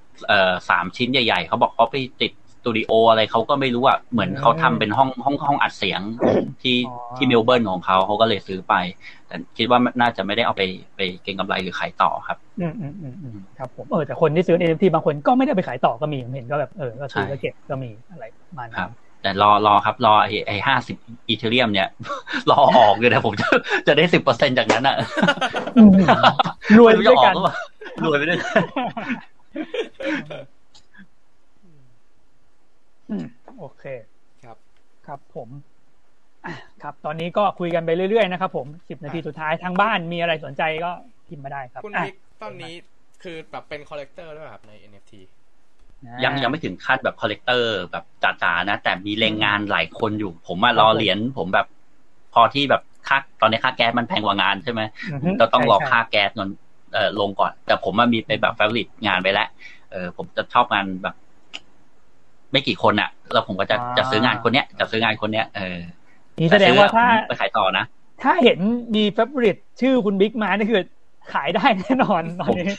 [0.68, 6.00] สามชิ้นใหญ่ๆเขาบอกเขาไปติดสตูดิโออะไรเขาก็ไม่รู้อะเหมือนเขาทำเป็นห้องห้องห้องอัดเสียง
[6.62, 8.74] ที่อ๋อที่เมลเบิร์นของเขาเขาก็เลยซื้อไป
[9.26, 10.62] แต่คิดว่าน่าจะไม่ได้เอาไป
[10.96, 18.88] ไปเก็งกำไรหรือขายต่อครับอืมอืมอืมอืมครับผมเออแต่คนที่ซื้อ NFT บางคนก็ไม่ได้ไปขายต่อก็มีผมเห็นก็แบบเออก็ซื้อใช่ก็เก็บก็มีอะไรประมาณคนั้รันบ
[19.22, 20.96] แต่รอรอครับ รอไอ้ไอ้ห้าสิบ
[21.28, 21.88] อีเทเรียมเนี่ย
[22.50, 23.48] รอออกเลยนะผมจะ
[23.86, 24.96] จะได้สิบเปอร์เซ็นจากนั้นอะ
[25.76, 25.94] อืม
[26.78, 27.54] รวยไม่รู้ด้จะวยออกักนหรือเปล่า
[28.04, 29.39] รวยไปด้วยกันอืม
[33.58, 33.84] โอเค
[34.44, 34.56] ครับ
[35.06, 35.48] ครับผม
[36.46, 40.90] อะครับ ตอนนี้ก็คุยกันไปเรื่อยๆนะครับผมสิบนาทีสุดท้ายทางบ้านมีอะไรสนใจก็
[41.28, 42.74] พิมพ์มาได้ครับคุณอะบิ๊กตอนนี้
[43.22, 45.12] คือแบบเป็น collector ด้วยเหรอครับใน NFT
[46.24, 48.04] ยังยังไม่ถึงขั้นแบบ collector แบบ
[48.42, 51.66] จ๋าๆนะ แต่มีเล็งงานหลายคนอยู่ ผมมารอเหรียญผมแบบ
[52.34, 54.80] พอที่แบบค่าตอนนี้ค่าแก๊สมันแพงกว่างานใช่ไหม
[55.12, 56.69] อือฮึเราต้องรอใช่ค่าแก๊สก่อนเอ่อ
[57.20, 59.48] ลงก่อน แต่ผมว่ามีไปแบบ favorite งานไปแล้ว
[59.92, 61.14] เออผมจะชอบงานแบบ
[62.52, 65.78] ไม่กี่คนอะแล้วผมก็จะจะซื้องานคนเนี้ยจะซื้องานคนเนี้ยเออ
[66.40, 67.84] นี่แสดงว่าถ้าไปขายต่อนะ
[68.22, 68.58] ถ้าเห็น
[68.94, 70.82] มีเฟ v o r i t ชื่อคุณบิ๊กมานี่คือ
[71.32, 72.70] ขายได้แน่นอนตอนนี้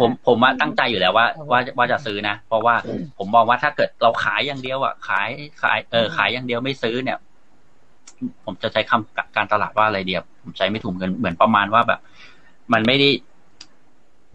[0.00, 2.74] ผมผมว่าตั้งใจอยู่แล้วว่าครับว่าว่าจะซื้อนะ เพราะว่า
[3.18, 5.28] ผมมองว่าถ้าเกิดเราขายอย่างเดียวอะขาย
[5.62, 7.18] ขายเออขายอย่างเดียวไม่ซื้อเนี่ย
[8.44, 12.00] ผมจะใช้คำการตลาดว่าอะไรเดียวผมใช้ไม่ถูกเหมือนเหมือนประมาณว่าแบบ
[12.72, 13.08] มันไม่ได้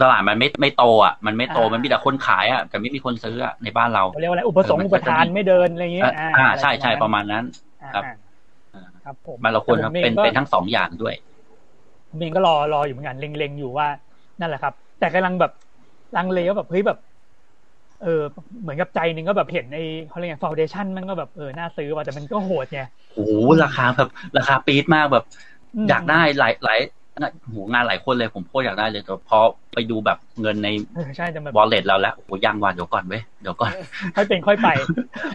[0.02, 7.44] ตลาดมันไม่ไม่โตอะมันไม่โตอ่ามัมันมีแต่คนขายอะแต่ไม่มีคนซื้ออะในบ้านเราเขาเรียกว่าอะไรอุปสงค์เออมันอุปทานก็จะมีไม่เดินอะไรอย่างเงี้ยเอ่ออ่าอะไรใช่ใช่ประนั้นมาณนั้น
[7.94, 8.08] ครับอ่า
[8.74, 11.16] อ่าครับผมมันเราควรแต่ผมเป็นองก็เป็นทั้งสองอย่างด้วย
[12.10, 13.88] ผมเองก็รอรออยู่เหมือนกันเล็งๆอยู่ว่า
[14.40, 15.52] นั่นแหละครับ แต่กำลังแบบ
[16.16, 16.98] ลังเลว่าแบบเฮ้ยแบบ
[18.00, 18.08] เออ
[18.62, 22.80] เหมือนกับใจหนึ่งก็แบบเห็นไอ้เขาเรียกไงฟาวเดชันมันก็แบบเออน่าซื้อว่ะแต่มันก็โหดไง
[23.14, 23.34] โอ้โห
[23.64, 25.24] ราคาแบบราคาปี๊ดมากแบบ
[25.74, 29.40] มอยากได้หลายหลายนะโหงานหลายคนเลยผมโคตรอยากได้เลยแต่พอ
[29.74, 33.72] ไปดูแบบเงินในเออใช่แต่แบบวอลเล็ตเราแล้วโอ้โหยังว่าเดี๋ยวก่อนเว้ยเดี๋ยวก่อน
[34.16, 34.68] ค่อยเป็นค่อยไป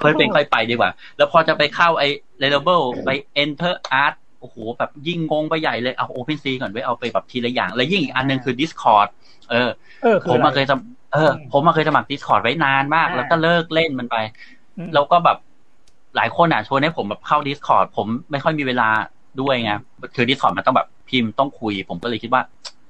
[0.03, 2.09] ค่อยเป็นค่อยไปดีกว่า แล้วพอจะไปเข้าไอ้
[2.43, 3.11] Reliable ไป
[3.43, 9.09] Enter Art โอ้โหแบบยิ่งงงไปใหญ่เลยเอา OpenSea ก่อนไว้ยเอาไปแบบทีละอย่าง แล้วยิ่งอีกอันหนึงคือ Discord
[9.51, 9.71] เออ
[10.03, 10.81] เออคือผมอะไรมาเคยสม
[11.15, 14.17] เออ ผมมาเคยสมัคร Discord ไว้นานมากอ่าแล้วก็เลิกเล่นมันไป
[14.79, 15.39] อืมแล้วก็แบบ
[16.17, 18.89] หลายคนอะชวนให้ผมแบบเข้า Discord ผมไม่ค่อยมีเวลา
[19.41, 19.73] ด้วยไง
[20.17, 22.43] คือ Discord มันต้องแบบ พิมพ์ต้องคุย ผมก็เลยคิดว่า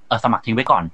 [0.08, 0.84] เออสมัครทิ้งไว้ก่อน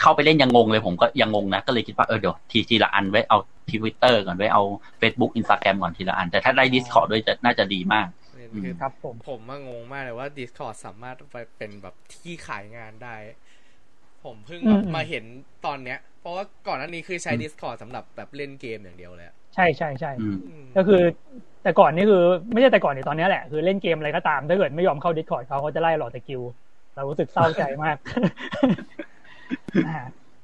[0.00, 3.38] เข้าไปเล่นยังงงเลยผมก็ยังงงนะ ก็เลยคิดว่าเออเดี๋ยวทีทีละอันไว้เอา
[3.70, 4.62] ทวิตเตอร์ก่อนไว้เอา
[5.00, 13.16] Facebook Instagram ก่อนทีละอัน แต่ถ้าได้ Discord ด้วยจะน่าจะดีมากนี่คือครับผมผมมางงมากเลยว่า Discord สามารถไปเป็นแบบที่ขายงานได้
[14.24, 15.24] ผมเพิ่งแบบมาเห็น
[15.66, 21.02] ตอนเนี้ย เพราะว่าก่อนหน้านี้คือใช้อืม Discord สำหรับแบบเล่นเกมอย่างเดียวเลยอะใช่ใช่ใช่อืมอืมก็คือ
[21.62, 26.42] แต่ก่อนนี่คือไม่ใช่แต่ก่อนนี่ตอนนี้แหละคือเล่นเกมอะไรก็ตามถ้าเกิดไม่ยอมเข้า Discord เขาเขาจะไล่หลอดตะกิว
[26.94, 27.96] เรารู้สึกเศร้าใจมาก
[29.86, 29.96] อ่า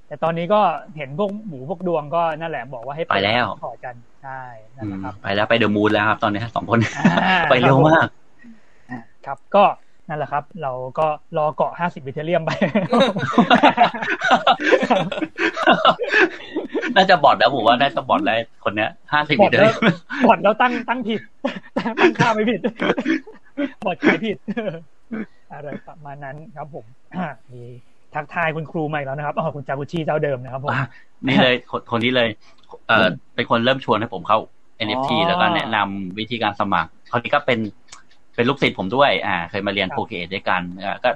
[0.07, 0.61] แต่ตอนนี้ก็
[0.97, 4.41] เห็นพวกหมูพวกดวงก็นั่นแหละบอกว่าให้ไปแล้วขอร์ดกันใช่
[4.77, 7.03] นั่อืนแหมละครับไปแล้วไปเดอะมูนแล้วครับ ตอนนี้สองคนอ่า
[7.49, 8.07] ไปเร็วมาก
[8.89, 9.65] อ่าครับ ก็
[10.09, 11.07] นั่นแหละครับ เราก็
[11.39, 12.51] รอเกาะห้าสิบวิเทเลียมไป
[16.97, 19.75] น่าจะบอดแล้วผมว่าน่าจะบอดแล้วคนเนี้ยห้าสิบบอดเลแล้วย
[20.27, 21.21] บอดแล้วตั้งตั้งผิด
[22.01, 22.61] ตั้งค่าไม่ผิด
[23.85, 24.37] บอดขายผิด
[25.53, 26.85] อะไรประมาณนั้นครับผม
[27.17, 27.63] อ่ามี
[28.15, 30.85] ทักทายคุณครูใหม่แล้วนะครับอ๋อคุณจากุชิเจ้าเดิมนะครับผมอะ
[31.27, 32.29] นี่เลยคนคนนี้เลย
[32.89, 34.39] เออเป็นคนเริ่มชวนให้ผมเข้า
[34.87, 37.59] NFT อ๋อแล้วก็แนะนำวิธีการสมัครคนนี้ก็เป็น
[38.37, 41.11] เป็นลูกศิษย์ผมด้วย อ่า เคยมาเรียนครับโปรเกตด้วยกันอ่าก็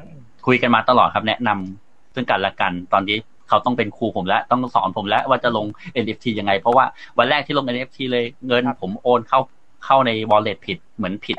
[0.46, 3.16] คุยกันมาตลอดครับแนะนำซึ่งกันและกัน ตอนนี้
[3.48, 5.66] เขาต้องเป็นครูผมแล้วต้องสอนผมแล้วว่าจะลง
[6.02, 6.84] NFT ยังไง เพราะว่า
[7.18, 9.40] วันแรกที่ลง NFT เลยเงินครับผมโอนเข้า
[9.84, 11.36] เข้าใน wallet ผิดเหมือนผิด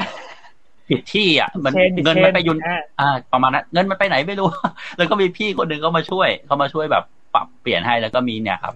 [0.90, 4.48] ผิดที่อะ มันเชนบิตเงินเชมันไปอยุนอ่าอ่า ประมาณนั้นเงินมันไปไหนไม่รู้
[4.98, 7.04] แล้วก็มีพี่คนหนึ่งเขามาช่วยเขามาช่วยแบบ
[7.34, 8.74] ปรับเปลี่ยนให้แล้วก็มีเนี่ยครับ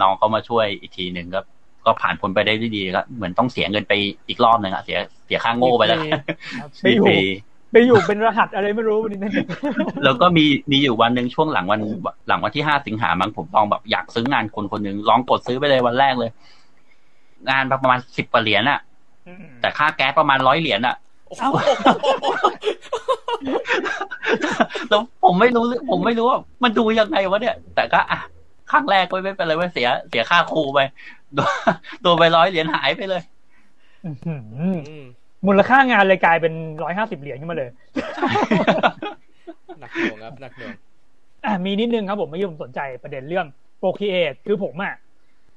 [0.00, 1.40] น้องเขามาช่วยอีกทีหนึ่งก็
[1.86, 3.92] ก็ผ่านพ้นไปได้ด้วยดีก็เหมือนต้องเสียเงินไป
[4.28, 6.02] อีกรอบหนึ่งอะเสียเสียค่าโง่ไปแล้วค
[6.62, 7.18] รับไปอยู่ปี
[7.72, 9.32] ไปอยู่เป็นรหัสอะไรไม่รู้นี่นั่น
[10.04, 11.80] แล้วก็มีมีอยู่วันหนึ่งช่วงหลังวัน
[12.28, 16.30] หลังวันที่ห้าสิงหามั้งผมลองแบบอยากซื้องานคนคนหนึ่งลองกดซื้อไปเลยวันแรกเลย
[17.50, 18.80] งานประมาณสิบกว่าเหรียญอะ
[19.60, 20.94] แต่ค่าแก๊สประมาณร้อยเหรียญอะ
[21.38, 21.50] เอ้า
[24.88, 28.20] แล้วผมไม่รู้ ผมไม่รู้ว่ามันดูยังไงวะเนี่ย แต่ก็อะ
[28.70, 30.78] ครั้งแรกก็ไม่เป็นไรเว่าเสีย เสียค่าครูไป
[31.36, 31.50] โดน
[32.02, 33.22] โดนไปร้อยเหรียญหายไปเลย
[34.04, 34.66] อื้อหืออื
[35.02, 35.04] ม
[35.46, 37.70] มูลค่างานเลยกลายเป็นร้อยห้าสิบเหรียญขึ้นมาเลย
[39.80, 40.74] หนักหน่วงครับหนักหน่วง
[41.44, 43.46] อะมีนิดนึงครับผมเมื่อกี้ผมสนใจประเด็นเรื่อง
[43.80, 44.94] Procreate คือผมอะ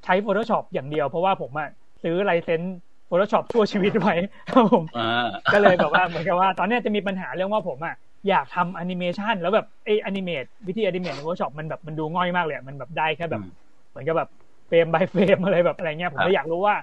[0.03, 1.69] ใช้ Photoshop อย่างเดียวเพราะว่าผมอะ
[2.03, 2.75] ซื้อ license
[3.09, 4.15] Photoshop ชั่วชีวิตไว้
[4.49, 5.05] ครับผมอ่า
[5.53, 7.95] ก็เลยแบบว่าเหมือนกับว่า ตอนเนี้ยจะมีปัญหาเรื่องว่าผมอะ
[8.29, 13.49] อยากทำแอนิเมชันแล้วแบบไอ animate วิธี animate ใน Photoshop มันแบบมันดูง่อยมากเลยอะมันแบบได้แค่แบบอืม
[13.89, 14.29] เหมือนกับแบบ
[14.69, 16.75] เฟรม by เฟรมอะไรแบบอะไรเงี้ยครับผมก็อยากรู้ว่า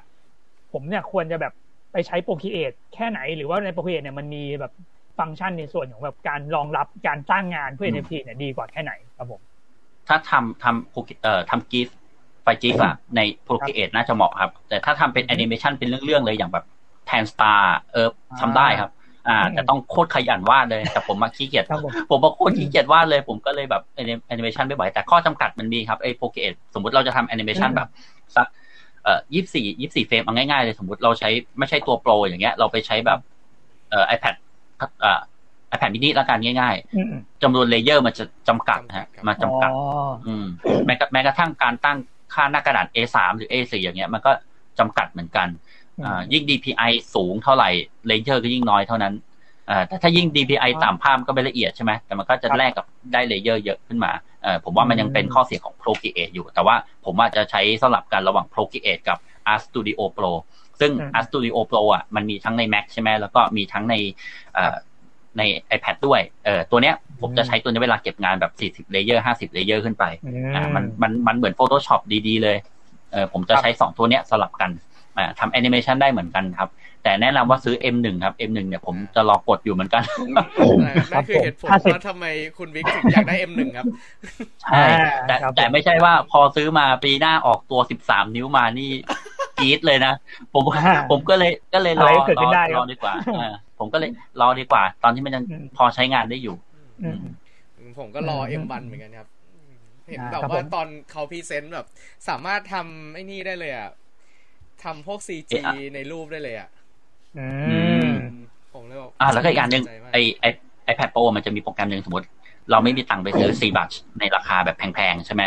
[0.72, 1.52] ผมเนี่ยควรจะแบบ
[1.92, 4.72] ไปใช้ Procreate แค่ไหนหรือว่าใน Procreate เนี่ยมันมีแบบ
[5.18, 9.40] ฟังก์ชันในส่วนของแบบการรองรับการสร้างงานเพื่อ NFT เนี่ยดีกว่าแค่ไหนครับผม
[10.08, 11.88] ถ้าทำทำ Pro- เอ่อทำ GIF
[12.42, 16.64] ไฟล์ GIF อะใน Procreate น่าจะเหมาะครับ แต่ถ้าทำเป็นแอนิเมชันเป็นเรื่องๆเลยอย่างแบบ
[17.06, 18.08] แทนสตาร์เออ
[18.40, 18.90] ทำได้ครับ
[19.28, 27.88] อ่าอืมแต่ต้องโคตรขยันวาดเลย แต่ผมมาขี้เกียจครับผมผมมาโคตรขี้เกียจวาดเลย ผมก็เลยแบบแอนิเมชันไม่ไหวแต่ข้อจำกัดมันมีครับไอ้ Procreate สมมติเราจะทำแอนิเมชันอืมแบบ
[28.36, 28.46] สัก
[29.04, 33.18] เอ่อยี่สี่ยี่สี่ frame เอาง่ายๆเลย สมมติเราใช้ไม่ใช่ตัว Pro อย่างเงี้ย เราไปใช้แบบ
[33.90, 34.34] เอ่อ iPad
[35.00, 35.20] เอ่อ
[35.74, 40.46] iPad mini ละกันง่ายๆอืมจำนวน layer มันจะจำกัดฮะมาจำกัดอ๋ออืม
[40.86, 41.98] แม้กระแม้กระทั่งการตั้ง
[42.34, 44.32] ค่าหน้ากระดาษ A3 หรือ A4 อย่างเงี้ย มันก็
[44.78, 45.65] จำกัดเหมือนกันอ่า
[46.32, 47.70] ยิ่ง DPI สูงเท่าไหร่
[48.06, 49.14] layer ก็ยิ่งน้อยเท่านั้น
[49.70, 59.18] อ่าแต่ถ้ายิ่ง DPI ต่ำภาพมันก็ไม่ละเอียดใช่ไหมแต่มันก็จะแลกกับได้ layer เยอะขึ้นมาเออผมว่ามันยังเป็นข้อเสียของ Procreate อยู่ แต่ว่าผมอาจจะใช้สลับกันระหว่าง Procreate กับ
[59.52, 60.32] Art Studio Pro
[60.80, 63.94] ซึ่ง Art Studio Pro อะมันมีทั้งใน Mac ใช่ไหมแล้วก็มีทั้งใน
[64.54, 64.76] เอ่อ
[65.38, 65.42] ใน
[65.76, 72.56] iPad ด้วย เออตัวเนี้ยผมจะใช้ตัวนี้เวลาเก็บงานแบบ 40 layer 50 layer ขึ้นไปอือ่า มัน มัน มันเหมือน Photoshop ดี ๆ เลย
[73.12, 74.95] เออผมจะครับใช้สองตัวเนี้ยสลับกันอ่า
[75.38, 76.70] ทำแอนิเมชันได้เหมือนกันครับ
[77.02, 80.02] แต่แนะนำว่าซื้อ M1 ครับ M1 เนี่ยผมจะรอกดอยู่เหมือนกัน
[81.12, 82.26] นั่นคือเหตุผลห้าสิบว่าทำไม
[82.58, 83.86] คุณวิกถึงอยากได้ M1 ครับ
[84.62, 84.82] ใช่
[85.26, 88.90] แต่ครับแต่ไม่ใช่ว่าพอซื้อมาปีหน้าออกตัว 13 นิ้วมานี่
[89.58, 90.14] กรี๊ดเลยนะ
[90.52, 94.10] ผมอ่าผมก็เลยก็เลยรอะไรอก็เกิดรขึ้อนได้ครรับอดีกว่าเออผมก็เลย
[94.40, 96.56] รอดีกว่า ตอนที่มันยังอืมพอใช้งานได้อยู่
[97.02, 97.18] อืม
[97.98, 99.28] ผมก็รออืม M1 เหมือนกันครับ
[100.08, 101.86] เห็นอ่าแบบครับว่าผมตอนเขา present แบบ
[102.28, 103.90] สามารถทำไอ้นี่ได้เลยอะ
[104.82, 106.68] ทำพวก CG เอ๊ะอะในรูปได้เลยอะ
[107.36, 107.70] อือื
[108.06, 108.12] มม
[108.72, 110.46] ผมเลยบอกอ่าแล้วก็อีกอันหนึ่งสใจมากไอไอ
[110.88, 112.26] iPad Pro มันจะมีโปรแกรมหนึ่งสมมติ
[112.70, 115.42] เราไม่มีตังค์ไปซื้อ ZBrush ในราคาแบบแพงๆใช่ไหม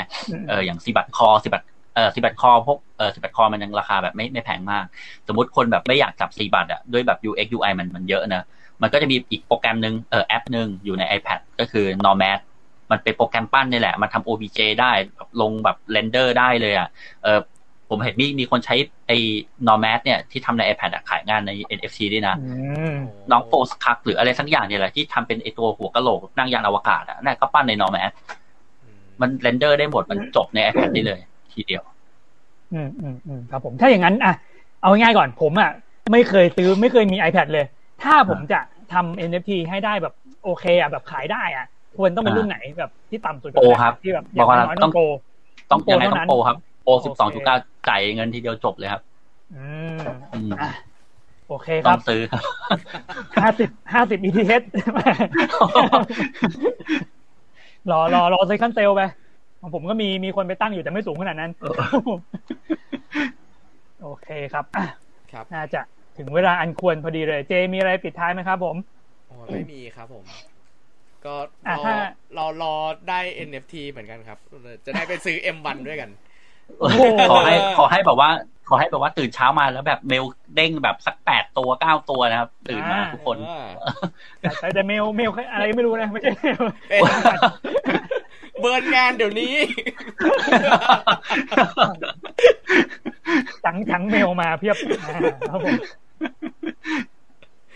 [0.47, 1.63] เอออย่าง ZBrushCore ZBrush
[1.95, 4.85] เออ ZBrushCore พวกเออ ZBrushCore มันยังราคาแบบไม่ไม่แพงมาก
[5.27, 8.43] สมมติคนแบบไม่อยากจับ ZBrush อะด้วยแบบ UX UI มันมันเยอะนะ
[8.81, 12.39] มันก็จะมีอีกโปรแกรมหนึ่งเออแอปหนึ่งอยู่ใน iPad ก็คือ Nomad
[12.91, 16.89] มันเป็นโปรแกรมปั้นนี่แหละ มันทำ OBJ ได้แบบลงแบบ render ได้เลยอะ
[17.23, 17.39] เออ
[17.89, 18.75] ผมเห็นมีมีคนใช้
[19.07, 19.17] ไอ้
[19.67, 22.53] Nomad เนี่ยที่ทำใน iPad อะขายงานใน NFC ด้วยนะอื
[22.93, 22.95] ม
[23.31, 28.11] น้องโฟสคักหรืออะไรสักอย่างเนี่ยแหละที่ทำเป็นไอตัวหัวกะโหลกนั่งยานอวกาศอะนั่นก็ปั้นใน Nomad
[29.21, 31.19] มันเรนเดอร์ได้หมดมันจบใน iPad ได้เลย
[31.53, 31.83] ทีเดียว
[32.73, 34.33] อืมอืมอืมครับผมถ้าอย่างนั้นอะ
[34.81, 35.71] เอาง่ายๆก่อนผมอะ
[36.11, 37.65] ไม่เคยซื้อไม่เคยมี iPad เลย
[38.03, 38.59] ถ้าผมจะ
[38.93, 40.13] ทำ NFT ให้ได้แบบ
[40.43, 41.65] โอเคอะแบบขายได้อะ
[41.97, 45.03] ควรต้องเป็นรุ่นไหนแบบที่ต่ำสุดโปรครับที่แบบบอกว่าย่างน้อยต้องโปร
[45.71, 46.68] ต้องต้องยังไงโปรต้องเท่านั้นโปรครับโปรโอเค
[47.05, 47.55] สิบสองจุดเก้า
[47.89, 49.01] จ่ายเงินทีเดียวจบเลยครับ
[49.53, 49.65] อื
[50.01, 50.69] มอืมอะ
[51.47, 52.43] โอเคคต้อรับงซื้อครับ
[53.41, 54.65] ห้าสิบห้าสิบ ETH
[57.91, 59.01] รอรอรอเซคันเซลไป
[59.61, 61.51] ของผมก็มีมีคนไปตั้งอยู่แต่ไม่สูงขนาดนั้น
[64.03, 64.85] โอเคครับอะ
[65.31, 65.81] ครับ น่าจะ
[66.17, 68.75] ถึงเวลาอันควรพอดีเลย เจมีอะไรปิดท้ายไหมครับผม
[69.27, 70.25] โอ้ไม่มีครับผม
[71.25, 71.35] ก็
[71.67, 71.95] อะรอถ้า
[72.37, 72.73] รอรอ
[73.09, 74.37] ได้ NFT เหมือนกันครับ
[74.85, 76.28] จะได้ไปซื้อ M1 ด้วยกันโอ้โห
[77.31, 78.29] ขอให้ขอให้แบบว่า
[78.69, 80.23] ขอให้แบบว่าตื่นเช้ามาแล้วแบบเมล
[80.55, 83.37] เด้งแบบสักแปดตัวเก้าตัวนะครับ ตื่นมาทุกคน
[84.41, 86.59] แต่แต่เมลเมลอะไรก็ไม่รู้นะไม่ใช่เมล
[86.89, 87.01] เป็น
[88.59, 89.53] เบิร์นงานเดี๋ยวนี้
[93.65, 94.75] จังจังเมลมาเพียบ
[95.09, 95.19] อ่า
[95.51, 95.77] ครับผม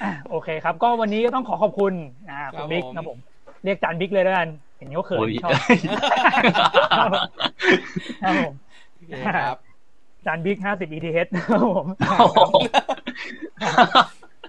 [0.04, 1.94] อะโอเคครับ ก็วันนี้ก็ต้องขอขอบคุณ
[2.30, 3.18] อ่าคุครัณบบิ๊กผมครับผม
[3.64, 5.52] เรียกจานบิ๊กเลยแล้วกันเห็นเขาเขินโอ้ยชอบ
[8.24, 9.59] ครับผมโอเคครับ
[10.26, 11.86] จานบิ๊กห้าสิบ ETH ครับผม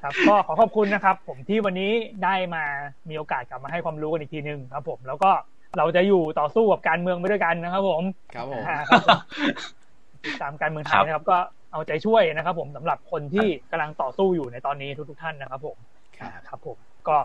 [0.02, 1.92] ครับก็ขอขอบคุณนะครับ ผมที่วันนี้
[2.24, 2.64] ได้มา
[3.08, 5.30] มีโอกาสกลับมาให้ความรู้กันอีกทีหนึ่งครับ ผมแล้วก็
[5.78, 8.02] เราจะอยู่ต่อสู้กับการเมืองไปด้วยกันนะครับ ผม
[8.34, 9.18] ครับผมอ่าครับผม
[10.24, 11.36] ติดตามการเมืองไทครัยบนะครับ ก็
[11.72, 15.76] เอาใจช่วยนะครับ ผมสำหรับคนที่กำลังต่อสู้อยู่ในตอนนี้ทุก ๆ ท่านนะครับ ผม
[16.18, 16.76] ครับครับผม
[17.08, 17.16] ก็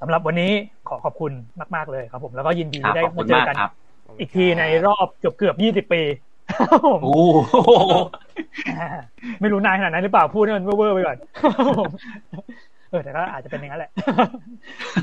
[0.00, 0.52] สำหรับวันนี้
[0.88, 1.32] ขอขอบคุณ
[1.74, 3.72] มาก ๆเลยครับ ผมแล้วก็ยินดีครับที่ได้ขอบคุมาณเจอมากกันครับ
[4.18, 6.27] อีกทีในรอบเกือบเกือบยี่สิบปีครับผม
[7.02, 7.08] โอ้โห
[8.78, 8.88] อ่า
[9.40, 11.16] ไม่รู้นานขนาดนั้นหรือเปล่าพูดให้มันเว่อร์ๆไปก่อน
[12.90, 13.90] เออแต่ก็อาจจะเป็นอย่างนั้นแหละ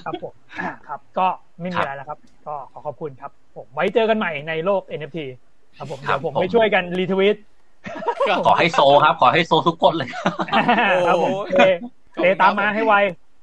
[0.06, 1.28] ครับผมอ่าครับ ก็
[1.62, 5.20] ไม่มีอะไรแล้วครับ ก็ขอขอบคุณครับ ผมไว้เจอกันใหม่ในโลก NFT
[5.78, 7.38] ครับผมครัเดี๋ยวผมบผมไปช่วยกันรีทวิต
[8.46, 10.10] ขอให้โซครับ ขอให้โซทุกคนเลย
[11.08, 11.62] ครับผมโอ้เต
[12.22, 12.94] เตตามมาให้ไว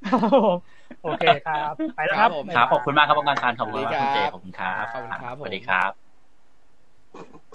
[0.07, 0.57] ครับผม
[1.03, 7.52] โอเคครับ ไปแล้วครับครับผมครับขอบคุณมากครับผู้การการขอบคุณมากสวัสดีคุณเจครับขอบคุณครับขอบคุณครับผมสวัสดีครับ